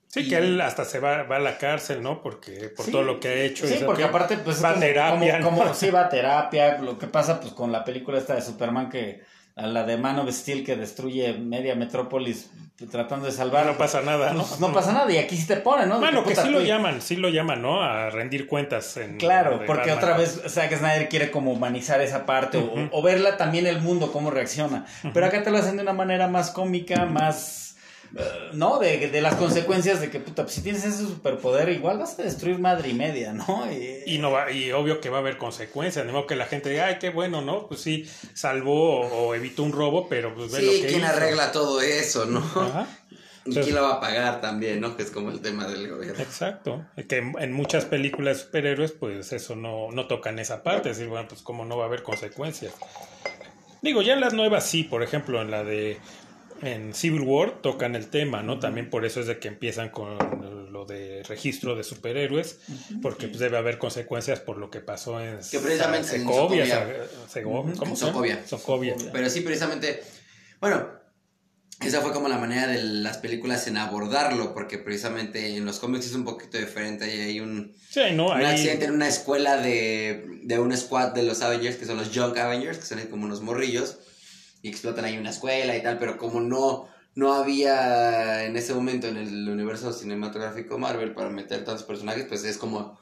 [0.07, 2.21] Sí, Y- que él hasta se va, va a la cárcel, ¿no?
[2.21, 2.91] Porque por Sí.
[2.91, 3.65] todo lo que ha hecho.
[3.67, 4.63] Sí, porque que aparte, pues.
[4.63, 5.63] va a como- terapia, como- ¿no?
[5.63, 6.77] como- sí, va a terapia.
[6.77, 9.21] Lo que pasa, pues, con la película esta de Superman que.
[9.55, 12.49] A la de Man of Steel que destruye media metrópolis
[12.91, 13.65] tratando de salvar.
[13.65, 14.43] no pasa nada, ¿no?
[14.43, 15.09] Pues, no pasa nada.
[15.11, 15.99] Y aquí sí te pone, ¿no?
[15.99, 17.81] Bueno, que sí lo llaman, sí lo llaman, ¿no?
[17.81, 18.97] A rendir cuentas.
[18.97, 19.97] En, Claro, porque Batman.
[19.97, 22.57] otra vez Zack Snyder quiere como humanizar esa parte
[22.91, 24.85] o, verla también el mundo, cómo reacciona.
[25.13, 27.64] Pero acá te lo hacen de una manera más cómica, más...
[28.53, 28.79] ¿No?
[28.79, 32.23] De, de las consecuencias de que, puta, pues, si tienes ese superpoder, igual vas a
[32.23, 33.69] destruir madre y media, ¿no?
[33.71, 36.45] Y, Y no va, y obvio que va a haber consecuencias, de modo que la
[36.45, 37.67] gente diga, ay, qué bueno, ¿no?
[37.67, 40.99] Pues sí, salvó o, o evitó un robo, pero pues ve lo Sí, que ¿quién
[41.01, 41.09] hizo.
[41.09, 42.39] arregla todo eso, no?
[42.39, 42.87] Ajá,
[43.47, 44.95] ¿Y quién lo va a pagar también, no?
[44.97, 46.19] Que es como el tema del gobierno.
[46.23, 46.83] exacto.
[47.07, 50.97] Que en, en muchas películas de superhéroes, pues eso no, no tocan esa parte, es
[50.97, 52.73] decir, bueno, pues cómo no va a haber consecuencias.
[53.83, 55.99] Digo, ya en las nuevas sí, por ejemplo, en la de
[56.65, 58.59] en Civil War tocan el tema, ¿no?
[58.59, 60.17] También por eso es de que empiezan con
[60.71, 62.59] lo de registro de superhéroes,
[63.01, 65.43] porque pues debe haber consecuencias por lo que pasó en
[68.97, 69.09] Que.
[69.11, 70.01] Pero sí, precisamente,
[70.59, 70.87] bueno,
[71.81, 76.05] esa fue como la manera de las películas en abordarlo, porque precisamente en los cómics
[76.05, 77.05] es un poquito diferente.
[77.05, 81.13] Ahí hay un, Sí, no, un ahí accidente en una escuela de, de un squad
[81.13, 83.99] de los Avengers, que son los Young Avengers, que son como unos morrillos,
[84.65, 89.07] y explotan ahí una escuela y tal, pero como no, no había en ese momento
[89.07, 92.99] en el universo cinematográfico Marvel para meter tantos personajes, pues es como...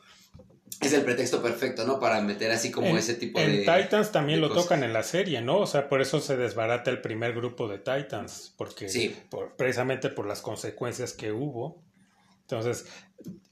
[0.81, 1.99] Es el pretexto perfecto, ¿no?
[1.99, 3.59] Para meter así como en, ese tipo en de...
[3.59, 4.63] Titans también de lo cosas.
[4.65, 5.59] tocan en la serie, ¿no?
[5.59, 9.15] O sea, por eso se desbarata el primer grupo de Titans, porque Sí.
[9.29, 11.81] por- precisamente por las consecuencias que hubo.
[12.57, 12.85] Entonces,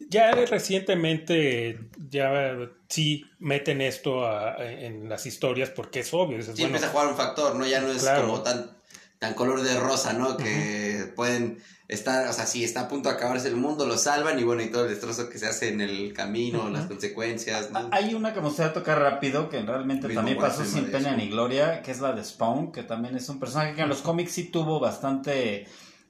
[0.09, 1.79] ya recientemente
[2.09, 2.55] ya
[2.89, 6.37] sí meten esto a- en las historias porque es obvio.
[6.37, 7.65] Dices, Sí, bueno, empieza a jugar un factor, ¿no?
[7.65, 8.23] Ya no es Claro.
[8.23, 8.71] como tan,
[9.19, 10.35] tan color de rosa, ¿no?
[10.37, 14.39] Que pueden estar, o sea, si está a punto de acabarse el mundo, lo salvan
[14.39, 17.89] y bueno, y todo el destrozo que se hace en el camino, las consecuencias, ¿no?
[17.91, 21.29] Hay una que me gustaría tocar rápido, que realmente Mismo también pasó sin pena ni
[21.29, 24.31] gloria, que es la de Spawn, que también es un personaje que en los cómics
[24.31, 25.67] sí tuvo bastante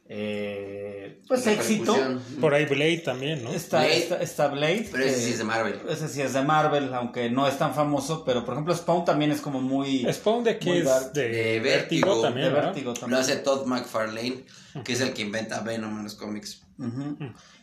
[0.07, 1.95] eh, pues La éxito.
[2.41, 3.51] Por ahí Blade también, ¿no?
[3.51, 3.97] Está, Blade.
[3.97, 4.89] está, está Blade.
[4.91, 5.79] Pero ese sí es de Marvel.
[5.87, 9.31] Ese sí es de Marvel, aunque no es tan famoso, pero por ejemplo Spawn también
[9.31, 10.05] es como muy...
[10.11, 11.07] Spawn de dark.
[11.07, 12.21] es de, De Vértigo, Vértigo.
[12.21, 14.43] también, de Lo hace Todd McFarlane,
[14.83, 16.61] que es el que inventa Venom en los cómics.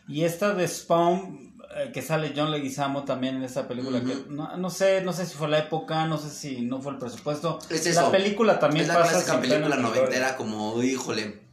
[0.07, 4.57] Y esta de Spawn, eh, que sale John Leguizamo también en esta película, que no,
[4.57, 7.59] no sé, no sé si fue la época, no sé si no fue el presupuesto.
[7.69, 11.48] Es La película también es la pasa clásica película noventera como, híjole.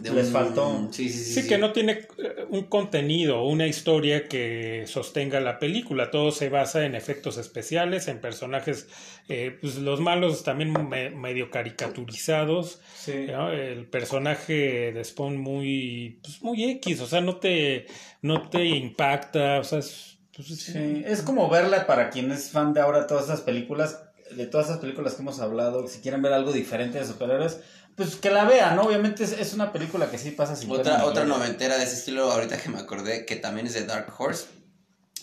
[0.00, 0.88] De Les faltó.
[0.90, 1.42] Sí, sí, sí.
[1.42, 6.10] Sí, que no tiene eh, un contenido, una historia que sostenga la película.
[6.10, 8.88] Todo se basa en efectos especiales, en personajes,
[9.28, 12.80] eh, pues los malos también me- medio caricaturizados.
[12.94, 13.26] Sí.
[13.28, 13.50] ¿no?
[13.52, 17.86] El personaje de Spawn muy, pues muy X, o sea, no te,
[18.22, 22.80] no te impacta, o sea, es, pues, es como verla para quien es fan de
[22.80, 26.52] ahora todas esas películas, de todas esas películas que hemos hablado, si quieren ver algo
[26.52, 27.60] diferente de superhéroes,
[27.96, 28.82] pues que la vean, ¿no?
[28.82, 32.30] Obviamente es, es una película que sí pasa sin Otra, otra noventera de ese estilo,
[32.32, 34.46] ahorita que me acordé, que también es de Dark Horse.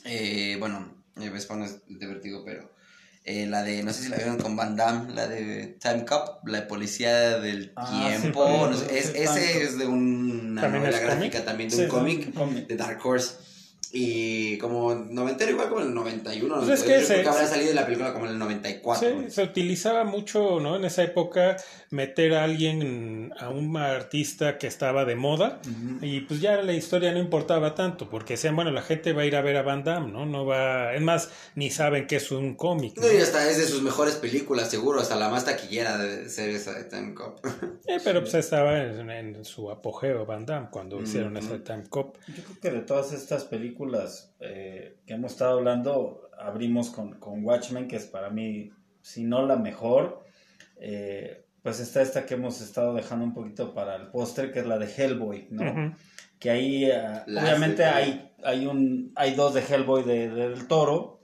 [0.06, 2.72] Eh, bueno, eh, Spawn es de Vértigo, pero
[3.24, 6.48] eh, la de, no sé si la vieron con Van Damme, la de Time Cop,
[6.48, 8.46] la de Policía del Ah, Tiempo.
[8.46, 11.90] sí, no sé, es- ese es de una ¿También novela gráfica, también de Sí, un
[11.90, 12.68] cómic.
[12.68, 13.36] de Dark Horse.
[13.94, 16.56] Y como noventero, igual como en el 91.
[16.58, 18.38] Pues es 92, que yo creo se- que habrá salido la película como en el
[18.40, 19.10] 94.
[19.10, 20.76] Sí, se utilizaba mucho, ¿no?
[20.76, 21.56] En esa época
[21.90, 26.06] meter a alguien, a un artista que estaba de moda Ujú.
[26.06, 29.26] y pues ya la historia no importaba tanto porque decían, bueno, la gente va a
[29.26, 30.26] ir a ver a Van Damme, ¿no?
[30.26, 33.04] No va, es más, ni saben que es un cómic, ¿no?
[33.08, 36.50] No, y hasta es de sus mejores películas, seguro, hasta la más taquillera de ser
[36.50, 37.40] esa de Time Cop.
[37.88, 41.46] Eh, pero pues estaba en, en su apogeo Van Damme cuando hicieron Ujú.
[41.56, 42.18] esa Time Cop.
[42.28, 43.67] Yo creo que de todas estas películas
[44.40, 49.46] eh, que hemos estado hablando, abrimos con, con Watchmen, que es para mí, si no
[49.46, 50.24] la mejor,
[50.80, 54.66] eh, pues está esta que hemos estado dejando un poquito para el póster, que es
[54.68, 55.96] la de Hellboy, ¿no?
[56.40, 56.86] Que ahí
[57.26, 61.20] Las obviamente de- hay hay un hay dos de Hellboy de, de- del Toro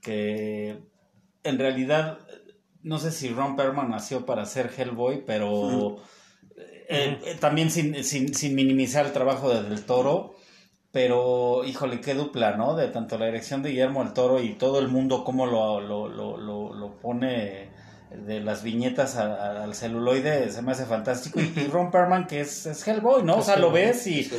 [0.00, 0.78] que
[1.42, 2.18] en realidad
[2.82, 5.98] no sé si Ron Perlman nació para ser Hellboy pero
[6.56, 10.33] eh, eh, también sin, sin, sin minimizar el trabajo de del Toro
[10.94, 14.78] pero híjole qué dupla no de tanto la dirección de Guillermo del Toro y todo
[14.78, 16.72] el mundo cómo lo, lo, lo, lo,
[17.02, 17.68] pone
[18.14, 21.40] de las viñetas a- a- al celuloide se me hace fantástico.
[21.40, 24.30] Y, y Ron Perlman que es, es Hellboy no o sea lo ves y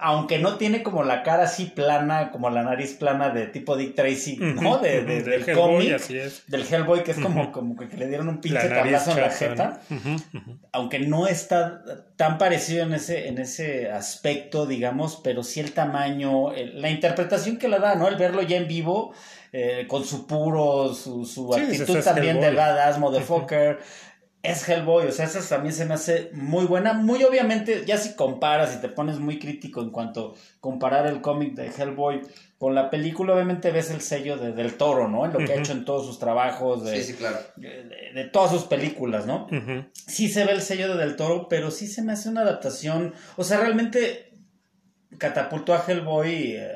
[0.00, 3.94] aunque no tiene como la cara así plana, como la nariz plana de tipo Dick
[3.94, 4.78] Tracy, ¿no?
[4.78, 5.88] De, de- del del cómic,
[6.48, 9.80] del Hellboy, que es como, como que le dieron un pinche tablazo en la jeta.
[10.72, 11.82] Aunque no está
[12.16, 17.56] tan parecido en ese, en ese aspecto, digamos, pero sí el tamaño, el- la interpretación
[17.58, 18.08] que le da, ¿no?
[18.08, 19.12] El verlo ya en vivo,
[19.52, 23.78] eh, con su puro, su, su Sí, actitud también de badass, motherfucker.
[24.42, 26.94] Es Hellboy, o sea, esa también se me hace muy buena.
[26.94, 31.20] Muy obviamente, ya si comparas y te pones muy crítico en cuanto a comparar el
[31.20, 32.22] cómic de Hellboy
[32.56, 35.26] con la película, obviamente ves el sello de, del toro, ¿no?
[35.26, 37.38] En lo que ha hecho en todos sus trabajos, de, Sí, sí, claro.
[37.56, 37.84] de,
[38.14, 39.46] de todas sus películas, ¿no?
[39.92, 43.14] Sí se ve el sello de Del Toro, pero sí se me hace una adaptación.
[43.36, 44.32] O sea, realmente
[45.18, 46.68] catapultó a Hellboy eh,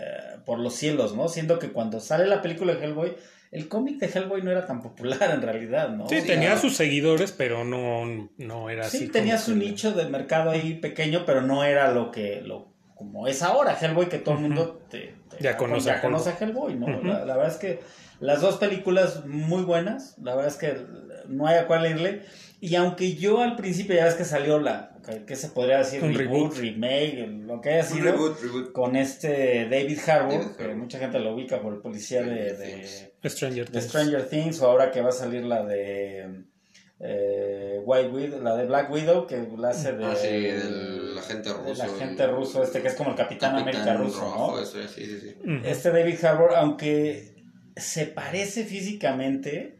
[0.44, 1.28] por los cielos, ¿no?
[1.28, 3.16] Siendo que cuando sale la película de Hellboy,
[3.55, 6.09] el cómic de Hellboy no era tan popular en realidad, ¿no?
[6.09, 8.98] Sí, O sea, tenía sus seguidores, pero no, no era así.
[8.98, 13.26] Sí, tenía su nicho de mercado ahí pequeño, pero no era lo que lo como
[13.26, 16.74] es ahora Hellboy que todo el mundo te, te- Ya conoce a conoce a Hellboy,
[16.76, 16.88] ¿no?
[17.02, 17.80] La, la verdad es que
[18.20, 20.76] las dos películas muy buenas, la verdad es que
[21.28, 22.22] no hay a cuál irle
[22.61, 26.02] y aunque yo al principio ya ves que salió la que, que se podría decir
[26.02, 26.57] Un reboot, reboot.
[26.57, 28.72] remake, lo que haya Un sido reboot, reboot.
[28.72, 33.13] con este David Harbour, David que mucha gente lo ubica por el policía de, de-.
[33.30, 33.84] Stranger de Things.
[33.86, 36.44] Stranger Things o ahora que va a salir la de
[37.00, 41.52] eh, White Widow, la de Black Widow que la hace de Ah, sí, del agente
[41.52, 41.64] ruso.
[41.64, 44.62] del agente ruso este que es como el Capitán, América ruso, rojo, ¿no?
[44.62, 45.34] eso es, sí, sí, sí.
[45.40, 45.66] Ujú.
[45.66, 47.34] Este David Harbour, aunque
[47.76, 49.78] se parece físicamente,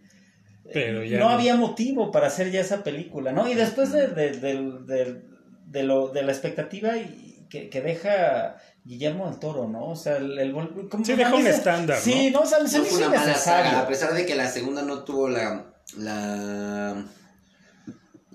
[0.73, 1.31] Pero ya no, no.
[1.31, 3.49] había motivo para hacer ya esa película, ¿no?
[3.49, 5.23] Y después de, de, del-
[5.67, 9.87] de lo, de la expectativa y- que, que deja Guillermo del Toro, ¿no?
[9.91, 12.79] O sea, el, el como- Sí, mí un se- estándar, Sí, no, o sea, se
[12.79, 17.05] No fue una mala saga, a pesar de que la segunda no tuvo la, la,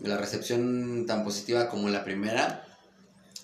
[0.01, 2.65] la recepción tan positiva como la primera.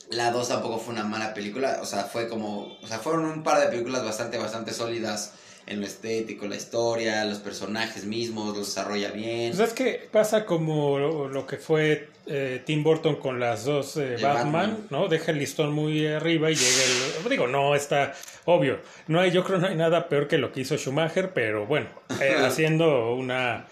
[0.09, 3.43] La dos tampoco fue una mala película, o sea, fue como, o sea, fueron un
[3.43, 5.33] par de películas bastante, bastante sólidas
[5.67, 9.51] en lo estético, la historia, los personajes mismos, los desarrolla bien.
[9.55, 13.97] Pues es que pasa como lo, lo que fue eh, Tim Burton con las dos
[13.97, 14.87] eh, Batman, Batman.
[14.91, 15.07] ¿no?
[15.07, 17.29] Deja el listón muy arriba y llega el...
[17.29, 18.13] Digo, no, está
[18.45, 18.79] obvio.
[19.07, 21.87] No hay, yo creo no hay nada peor que lo que hizo Schumacher, pero bueno,
[22.21, 23.65] eh, haciendo una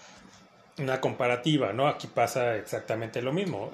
[0.76, 1.86] una comparativa, ¿no?
[1.86, 3.70] Aquí pasa exactamente lo mismo.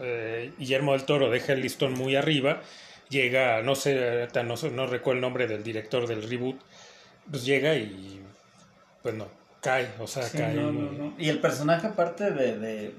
[0.58, 2.60] Guillermo del Toro deja el listón muy arriba,
[3.08, 6.60] llega, no sé, no, sé- no recuerdo el nombre del director del reboot,
[7.30, 8.20] pues llega y
[9.02, 9.26] pues no,
[9.60, 10.54] cae, o sea, Sí, cae.
[10.54, 11.14] no, no, no.
[11.18, 12.94] Y el personaje aparte de, de,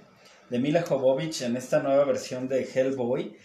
[0.49, 3.37] de Mila Jovovich en esta nueva versión de Hellboy,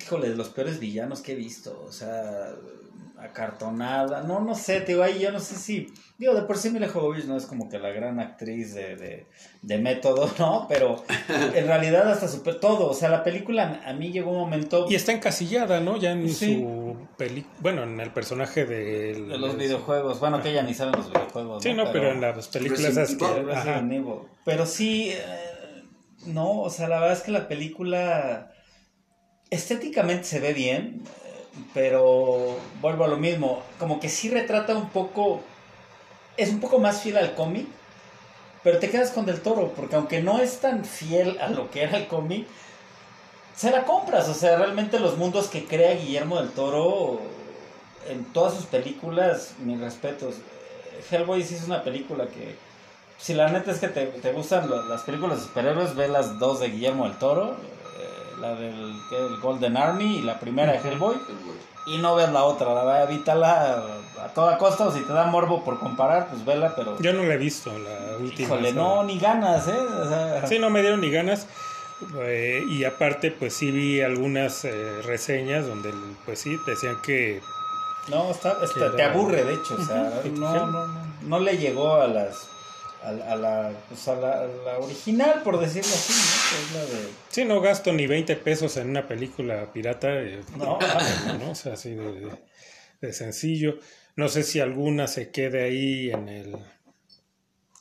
[0.00, 2.54] híjole, de los peores villanos que he visto, o sea,
[3.20, 5.88] acartonada, no, no sé, te digo, ahí yo no sé si,
[6.18, 9.26] digo, de por sí Mila Jovovich no es como que la gran actriz de, de,
[9.62, 10.66] de método, ¿no?
[10.68, 14.86] Pero en realidad hasta super todo, o sea, la película a mí llegó un momento...
[14.88, 15.96] Y está encasillada, ¿no?
[15.96, 16.60] Ya en Sí.
[16.60, 20.92] su peli, bueno, en el personaje de, de los videojuegos, bueno, que ella ni sabe
[20.92, 21.62] los videojuegos.
[21.62, 23.84] Sí, no, pero, en las películas esas que- ajá.
[24.44, 25.84] Pero sí, eh,
[26.26, 28.52] no, o sea, la verdad es que la película
[29.50, 31.02] estéticamente se ve bien,
[31.74, 35.40] pero vuelvo a lo mismo, como que sí retrata un poco,
[36.36, 37.66] es un poco más fiel al cómic,
[38.62, 41.82] pero te quedas con Del Toro, porque aunque no es tan fiel a lo que
[41.82, 42.46] era el cómic,
[43.56, 47.20] se la compras, o sea, realmente los mundos que crea Guillermo del Toro
[48.08, 50.36] en todas sus películas, mis respetos.
[51.10, 52.56] Hellboy sí es una película que,
[53.18, 56.60] si la neta es que te, te gustan las películas de superhéroes, ve las dos
[56.60, 57.56] de Guillermo del Toro,
[58.40, 61.16] la del que el Golden Army y la primera de Hellboy,
[61.86, 63.82] y no ves la otra, la verdad, evítala
[64.22, 66.98] a toda costa, o si te da morbo por comparar, pues vela, pero...
[67.00, 68.46] Yo no la he visto, la última.
[68.48, 69.78] Híjole, no, ni ganas, ¿eh?
[69.78, 71.46] O sea, Sí, no me dieron ni ganas.
[72.20, 75.92] eh, y aparte, pues sí vi algunas eh, reseñas donde,
[76.26, 77.40] pues sí, decían que
[78.08, 78.56] No, está,
[78.96, 79.76] te aburre, de hecho.
[79.80, 80.86] O sea, no, no, no,
[81.22, 82.48] no le llegó a las.
[83.02, 86.50] A, a la, pues a, la, a la original, por decirlo así, ¿no?
[86.50, 87.08] Que es la de.
[87.28, 90.08] sí, no gasto ni 20 pesos en una película pirata.
[90.20, 90.78] eh, No.
[91.38, 91.50] ¿no?
[91.52, 92.38] O sea, así de, de-
[93.00, 93.78] de sencillo.
[94.16, 96.56] No sé si alguna se quede ahí en el.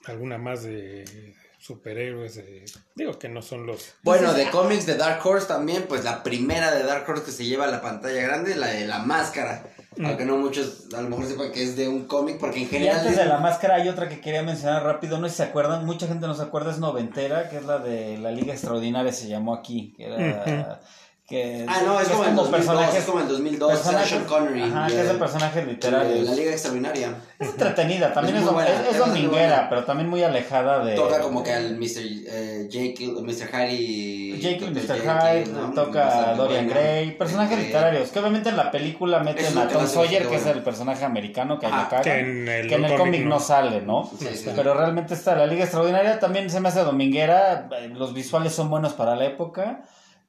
[0.05, 2.35] Alguna más de superhéroes.
[2.35, 2.65] de-
[2.95, 3.95] digo que no son los.
[4.03, 7.45] Bueno, de cómics de Dark Horse también, pues la primera de Dark Horse que se
[7.45, 9.65] lleva a la pantalla grande, la de la máscara.
[9.97, 10.05] Mm.
[10.05, 12.67] Aunque no muchos a lo mejor sepan que es de un cómic, porque en Y
[12.67, 12.99] general.
[12.99, 15.85] antes de la máscara hay otra que quería mencionar rápido, no sé si se acuerdan,
[15.85, 19.27] mucha gente no se acuerda, es noventera, que es la de la Liga Extraordinaria, se
[19.27, 20.79] llamó aquí, que era...
[21.27, 24.09] que, Ah, no, es que como, el 2002, personajes- es como el 2002, era personajes-
[24.09, 24.61] Sean Connery.
[24.63, 26.19] Ajá, de- que es de personajes de literarios.
[26.25, 27.15] La Liga Extraordinaria.
[27.37, 30.95] Es entretenida, también Es es, buena, dominguera, pero también muy alejada de...
[30.95, 31.97] Toca como que al Mr.
[32.29, 33.47] Eh, Jekyll, Mr.
[33.51, 34.37] Hyde.
[34.39, 34.71] Jekyll.
[34.71, 35.01] Mr.
[35.01, 35.71] Hyde, ¿no?
[35.73, 36.79] toca a Dorian buena.
[36.81, 40.45] Gray, personajes Eh, literarios, que obviamente en la película meten a Tom Sawyer, que es
[40.45, 43.39] el personaje americano que lo cagan, que en el, que en el cómic no no.
[43.41, 44.09] sale, ¿no?
[44.17, 44.49] Sí, sí.
[44.55, 48.69] Pero realmente está la Liga Extraordinaria, también se me hace dominguera, eh, los visuales son
[48.69, 49.81] buenos para la época,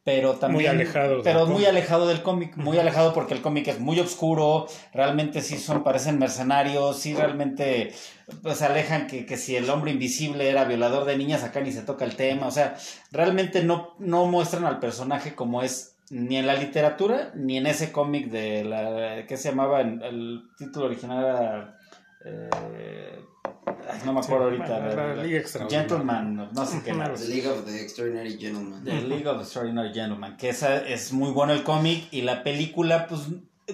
[0.08, 0.62] pero también...
[0.62, 1.68] Muy alejado Pero muy cómic.
[1.68, 6.18] alejado del cómic, muy alejado porque el cómic es muy oscuro, realmente sí son, parecen
[6.18, 7.92] mercenarios, sí realmente
[8.42, 11.82] pues alejan que, que si el hombre invisible era violador de niñas, acá ni se
[11.82, 12.74] toca el tema, o sea,
[13.12, 17.92] realmente no, no muestran al personaje como es ni en la literatura, ni en ese
[17.92, 21.78] cómic de la que se llamaba, el, título original era...
[22.24, 22.48] eh,
[24.04, 24.78] no me acuerdo Sí, ahorita.
[24.80, 25.88] bueno, la la- Liga Extraordinaria.
[25.88, 26.92] Gentleman, no, no sé qué.
[26.92, 28.84] The League of the Extraordinary Gentlemen.
[28.84, 33.06] The League of Extraordinary Gentlemen, que esa es muy bueno el cómic y la película,
[33.06, 33.22] pues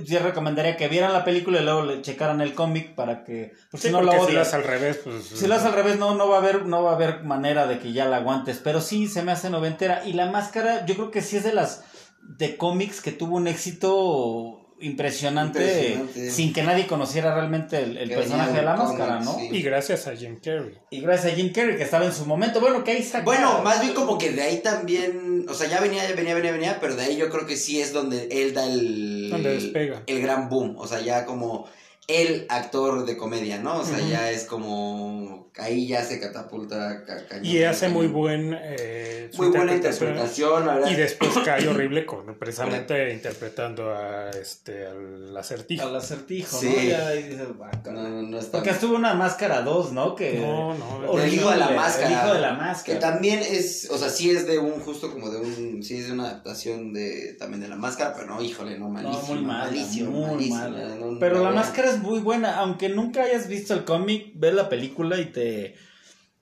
[0.04, 3.80] yo recomendaría que vieran la película y luego le checaran el cómic para que, pues
[3.82, 5.24] Sí, si no lo porque si lo odias, haces al revés, pues.
[5.24, 7.68] si lo haces al revés no, no va a haber, no va a haber manera
[7.68, 10.94] de que ya la aguantes, pero sí se me hace noventera y la máscara, yo
[10.96, 11.84] creo que sí es de las
[12.22, 16.30] de cómics que tuvo un éxito impresionante, Impresionante.
[16.30, 19.34] sin que nadie conociera realmente el, el personaje de la máscara, ¿no?
[19.38, 19.48] sí.
[19.52, 20.78] Y gracias a Jim Carrey.
[20.90, 23.62] Y gracias a Jim Carrey que estaba en su momento, bueno, que ahí saca- Bueno,
[23.62, 26.96] más bien como que de ahí también, o sea, ya venía, venía, venía, venía, pero
[26.96, 29.30] de ahí yo creo que sí es donde él da el...
[29.30, 30.02] Donde despega.
[30.06, 31.66] El gran boom, o sea, ya como
[32.06, 33.78] el actor de comedia, ¿no?
[33.78, 35.44] O sea, ya es como...
[35.56, 37.04] Ahí ya se catapulta.
[37.04, 37.96] ca- cañón, Y hace cañón.
[37.98, 38.58] muy buen.
[38.60, 40.90] eh, Muy buena interpretación, la verdad.
[40.90, 45.86] Y después cae horrible con precisamente interpretando a este al acertijo.
[45.86, 46.74] al acertijo, Sí.
[46.76, 46.82] ¿no?
[46.82, 48.02] Ya ahí dices, "Guau, No, caray".
[48.02, 48.58] no, no está...
[48.58, 50.16] Porque estuvo una máscara 2, ¿no?
[50.16, 50.96] Que No, no.
[51.08, 52.06] horrible, El hijo de la máscara.
[52.08, 52.98] El hijo de la Que máscara.
[52.98, 56.12] también es, o sea, sí es de un, justo como de un, sí es de
[56.14, 59.64] una adaptación de, también de la máscara, pero no, híjole, no, malísimo, no, muy mala,
[59.66, 60.94] malísimo, muy malísimo, mala.
[60.96, 64.54] no, no, Pero la máscara es muy buena, aunque nunca hayas visto el cómic, ves
[64.54, 65.74] la película y te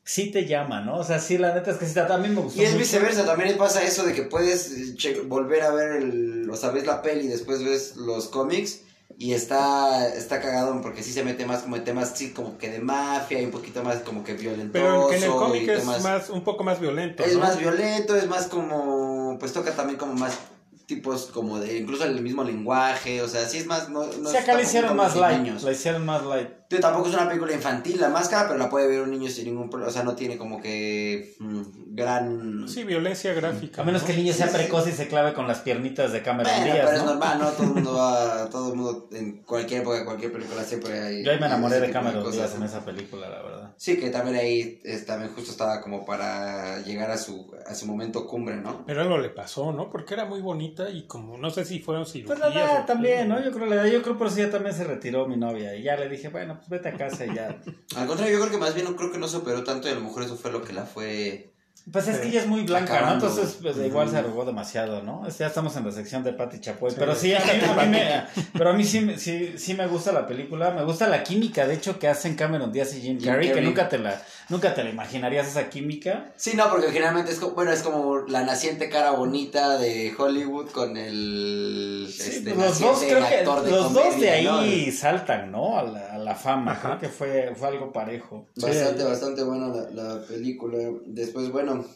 [0.04, 0.96] sí te llama, ¿no?
[0.96, 2.60] O sea, sí, la neta es que sí, mí me gustó.
[2.60, 2.82] Y es mucho.
[2.82, 4.72] viceversa, también pasa eso de que puedes
[5.04, 8.80] eh, volver a ver el, o sea, ves la peli y después ves los cómics
[9.18, 12.70] y está, está cagado porque sí se mete más como en temas así como que
[12.70, 14.84] de mafia y un poquito más como que violentoso.
[14.84, 17.22] Pero que en el cómic es más, un poco más violento.
[17.22, 17.40] Es ¿no?
[17.40, 20.38] más violento, es más como, pues toca también como más
[20.86, 24.36] tipos como de, incluso el mismo lenguaje, o sea, sí es más, no, no Sí,
[24.36, 25.62] es acá le hicieron más light, niños.
[25.62, 26.48] la hicieron más light.
[26.72, 29.44] Tío, tampoco es una película infantil, la máscara, pero la puede ver un niño sin
[29.44, 29.90] ningún problema.
[29.90, 31.62] O sea, no tiene como que mm,
[31.94, 32.66] gran.
[32.66, 33.82] Sí, violencia gráfica.
[33.82, 34.06] A menos ¿no?
[34.06, 34.58] que el niño sea Sí, sí.
[34.58, 37.10] precoz y se clave con las piernitas de Cameron Bueno, Díaz, pero es ¿no?
[37.10, 37.48] normal, ¿no?
[37.50, 41.22] Todo el mundo va, todo el mundo, en cualquier época, cualquier película siempre hay...
[41.22, 43.74] Yo ahí me enamoré de Cameron cosas, Díaz en esa película, la verdad.
[43.76, 47.84] Sí, que también ahí es, también justo estaba como para llegar a su, a su
[47.86, 48.84] momento cumbre, ¿no?
[48.86, 49.90] Pero algo le pasó, ¿no?
[49.90, 52.38] Porque era muy bonita y como, no sé si fueron Pues cirugías.
[52.40, 53.44] la edad también, ¿no?
[53.44, 55.74] Yo creo la edad, yo creo por eso ya también se retiró mi novia.
[55.76, 57.56] Y ya le dije, bueno, pues vete a casa y ya.
[57.96, 59.92] Al contrario, yo creo que más bien no creo que no se operó tanto y
[59.92, 61.48] a lo mejor eso fue lo que la fue...
[61.90, 63.26] Pues es que ella es muy blanca, Acabando.
[63.26, 63.32] ¿no?
[63.32, 65.28] Entonces, pues, igual se arrugó demasiado, ¿no?
[65.28, 66.92] Ya estamos en la sección de Patti Chapoy.
[66.92, 66.96] Sí.
[66.96, 67.44] Pero sí, a mí,
[67.76, 68.24] a mí me,
[68.56, 70.70] pero a mí sí, me- sí, sí me gusta la película.
[70.70, 73.60] Me gusta la química, de hecho, que hacen Cameron Díaz y Jim Jim Carrey, que
[73.62, 76.32] nunca te la, nunca te la imaginarías esa química.
[76.36, 80.70] Sí, no, porque generalmente es como, bueno, es como la naciente cara bonita de Hollywood
[80.70, 84.92] con el Sí, este, los dos, creo que de los dos de ahí ¿no?
[84.92, 85.78] saltan, ¿no?
[85.78, 86.72] A la, a la fama.
[86.72, 86.88] Ajá.
[86.88, 88.48] Creo que fue, fue algo parejo.
[88.56, 90.78] Bastante, bastante buena la, la película.
[91.06, 91.86] Después, bueno,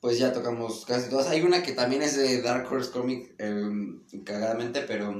[0.00, 1.28] pues ya tocamos casi todas.
[1.28, 3.70] Hay una que también es de Dark Horse Comic, eh,
[4.24, 5.12] cagadamente, pero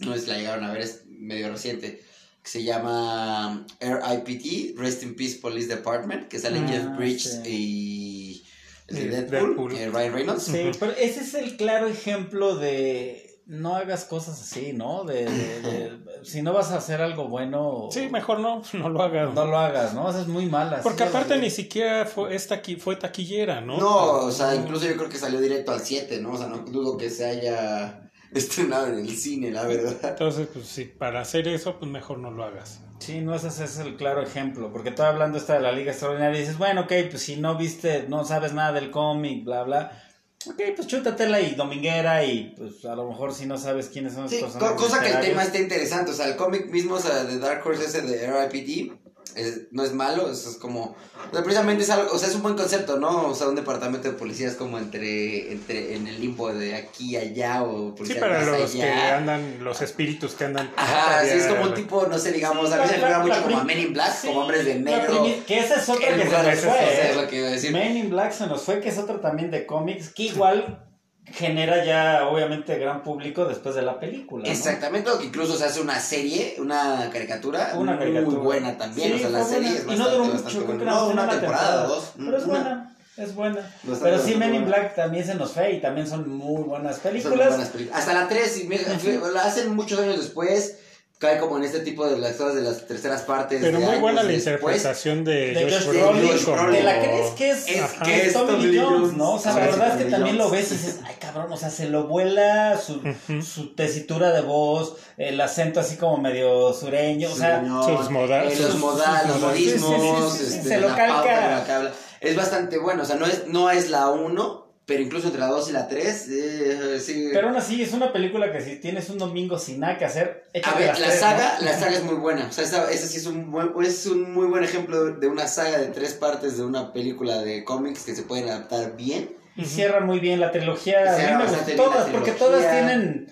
[0.00, 2.02] no es la llegaron a ver, es medio reciente.
[2.48, 7.50] Que se llama RIPD, Rest in Peace Police Department, que salen Ah, Jeff Bridges sí.
[7.50, 8.44] y
[8.88, 9.72] el de Sí, Deadpool, Deadpool.
[9.76, 10.42] eh, Ryan Reynolds.
[10.44, 15.04] Sí, pero ese es el claro ejemplo de no hagas cosas así, ¿no?
[15.04, 19.02] De, de- de- si no vas a hacer algo bueno, Sí, mejor no, no lo
[19.02, 19.34] hagas.
[19.34, 20.08] no lo hagas, ¿no?
[20.08, 20.80] Eso es muy mala.
[20.82, 23.76] Porque aparte ni siquiera fue, es taqui- fue taquillera, ¿no?
[23.78, 26.32] No, o sea, incluso yo creo que salió directo al 7, ¿no?
[26.32, 29.96] O sea, no dudo que se haya estrenado en el cine, la verdad.
[30.02, 32.80] Entonces, pues sí, para hacer eso, pues mejor no lo hagas.
[32.98, 34.72] Sí, no, ese es el claro ejemplo.
[34.72, 37.56] Porque tú hablando esta de la Liga Extraordinaria y dices, bueno, ok, pues si no
[37.56, 40.02] viste, no sabes nada del cómic, bla, bla.
[40.46, 44.22] Ok, pues chútatela y dominguera y pues a lo mejor si no sabes quiénes son
[44.22, 44.76] los Sí, personajes.
[44.76, 46.10] co- cosa que el tema esté interesante.
[46.12, 48.92] O sea, el cómic mismo, o sea, de Dark Horse ese de RIPD,
[49.36, 50.96] es- no es malo, eso es como...
[51.30, 53.26] O sea, precisamente es algo, o sea, es un buen concepto, ¿no?
[53.28, 57.16] O sea, un departamento de policía es como entre, entre, en el limbo de aquí
[57.16, 59.16] a allá o Sí, policía para más los que allá.
[59.18, 60.70] andan, los espíritus que andan.
[60.76, 63.18] Ajá, sí, es como un tipo, no sé, digamos, Sí, a mí se me figura
[63.20, 65.26] mucho como a Men in Black, Sí, como hombres de negro.
[65.46, 66.78] que esa es otra En que se nos fue.
[66.84, 67.10] ¿eh?
[67.10, 67.72] es lo que iba a decir.
[67.72, 70.84] Men in Black se nos fue, que es otro también de cómics, que igual
[71.32, 74.44] genera ya obviamente gran público después de la película.
[74.44, 74.50] ¿no?
[74.50, 78.38] Exactamente, incluso se hace una serie, una caricatura, Una muy caricatura.
[78.42, 79.08] buena también.
[79.08, 79.76] Sí, o sea, la serie buena.
[79.78, 81.86] es Y bastante, no duró mucho, creo que No, una una temporada, temporada.
[81.86, 82.12] dos.
[82.16, 82.52] Pero es Una.
[82.52, 83.56] buena, es buena.
[83.82, 84.64] Bastante, Pero sí, Men in.
[84.66, 87.48] Black también se nos fue y también son muy buenas Son muy películas.
[87.48, 87.98] buenas películas.
[88.00, 90.78] Hasta la 3, y me- fue- la hacen muchos años después.
[91.18, 93.60] Cae como en este tipo de las cosas de las terceras partes.
[93.60, 96.22] Pero muy buena la interpretación de, de Josh Josh Brolin.
[96.22, 99.16] Brolin, como- ¿Te la crees que es, Es que es Tommy Lee Jones, Jones.
[99.16, 99.32] ¿no?
[99.34, 101.70] O sea, la verdad es que también lo ves y dices, ay cabrón, o sea,
[101.70, 103.00] se lo vuela su,
[103.42, 108.44] su tesitura de voz, el acento así como medio sureño, o sea, Señor, sus moda-
[108.44, 110.32] eh, sus- los modales, los modismos, modales.
[110.32, 111.92] Sí, sí, sí, sí, este, se lo calca.
[112.20, 115.48] Es bastante bueno, o sea, no es, no es la 1, pero incluso entre la
[115.48, 117.28] 2 y la 3, eh, sí.
[117.30, 120.44] pero aún así es una película que si tienes un domingo sin nada que hacer,
[120.64, 121.64] A ver, las la tres, saga, ¿no?
[121.66, 122.46] la saga es muy buena.
[122.48, 125.46] O sea, esa, esa sí es un, buen, es un muy buen ejemplo de una
[125.46, 129.30] saga de tres partes de una película de cómics que se pueden adaptar bien.
[129.56, 131.14] Y cierra muy bien la trilogía.
[131.14, 133.30] A mí me gustó todas, porque todas tienen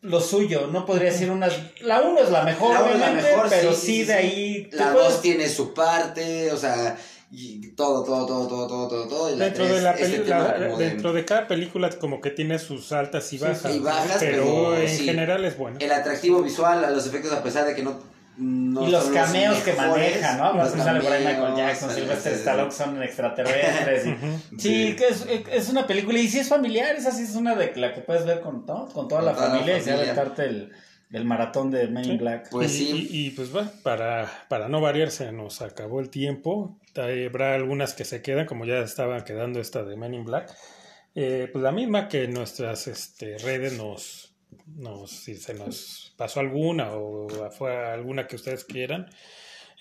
[0.00, 0.66] lo suyo.
[0.66, 1.48] No podría decir una.
[1.82, 4.04] La uno es la mejor, La es la obviamente, mejor, pero sí, sí, sí, sí,
[4.04, 4.68] de ahí.
[4.72, 6.96] La puedes- 2 tiene su parte, o sea,
[7.30, 9.34] y todo, todo, todo, todo, todo, todo, todo.
[9.34, 12.30] Y la Dentro tres, de, la este la- de- dentro de cada película como que
[12.30, 15.04] tiene sus altas y bajas, sí, y bajas, pero, pero en sí.
[15.04, 15.78] general es bueno.
[15.80, 17.98] el atractivo visual, a los efectos, a pesar de que no.
[18.38, 20.52] no y los son cameos que mejores, maneja, ¿no?
[20.62, 24.06] los Más sale por ahí Michael Jackson, Sylvester Stallone, que son extraterrestres.
[24.06, 24.10] y-.
[24.50, 24.96] Sí, Sí.
[24.96, 27.92] que es, es una película, y si es familiar, esa sí es una de la
[27.94, 28.86] que puedes ver con, ¿no?
[28.92, 30.02] con toda Con la toda la familia y familia.
[30.12, 30.72] aventarte el,
[31.12, 32.18] el maratón de Men in.
[32.18, 32.48] Black.
[32.50, 33.08] Pues y, sí.
[33.10, 36.78] y- y, pues bueno, para, para no variar se nos acabó el tiempo.
[36.96, 40.52] Habrá algunas que se quedan, como ya estaban quedando esta de Men in Black.
[41.14, 44.34] Eh, pues la misma que nuestras este, redes nos,
[44.66, 49.06] nos, si se nos pasó alguna o fue alguna que ustedes quieran,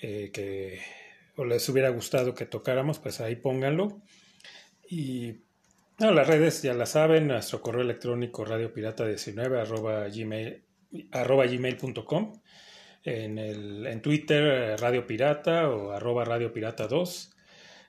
[0.02, 0.80] eh, que
[1.38, 4.02] o les hubiera gustado que tocáramos, pues ahí pónganlo.
[4.90, 5.42] Y
[6.00, 10.64] no, las redes ya la saben, nuestro correo electrónico radiopirata19 arroba gmail,
[11.12, 12.34] arroba gmail.com,
[13.04, 17.32] en, el, en Twitter eh, Radio Pirata o arroba Radio Pirata 2.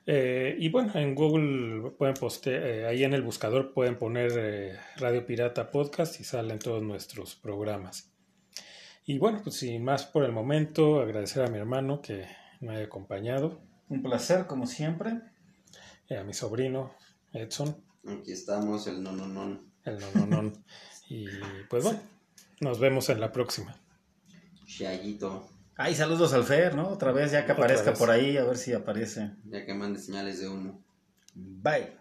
[0.09, 4.77] Eh, y bueno, en Google pueden postear, eh, ahí en el buscador pueden poner eh,
[4.99, 8.13] Radio Pirata Podcast y salen todos nuestros programas.
[9.05, 12.25] Y bueno, pues sin más por el momento, agradecer a mi hermano que
[12.61, 15.13] me haya acompañado, Un placer, como siempre.
[16.09, 16.95] eh, a mi sobrino
[17.33, 17.77] Edson,
[18.09, 19.61] Aquí estamos, el no, no, no.
[19.85, 20.53] el no, no, no.
[21.09, 21.27] Y
[21.69, 21.99] pues bueno,
[22.61, 23.77] nos vemos en la próxima.
[24.67, 25.49] Chayito.
[25.77, 26.89] Ay, saludos al Fer, ¿no?
[26.89, 27.99] Otra vez, ya que Otra aparezca vez.
[27.99, 29.33] por ahí, a ver si aparece.
[29.45, 30.83] Ya que mande señales de humo.
[31.35, 31.97] Bye.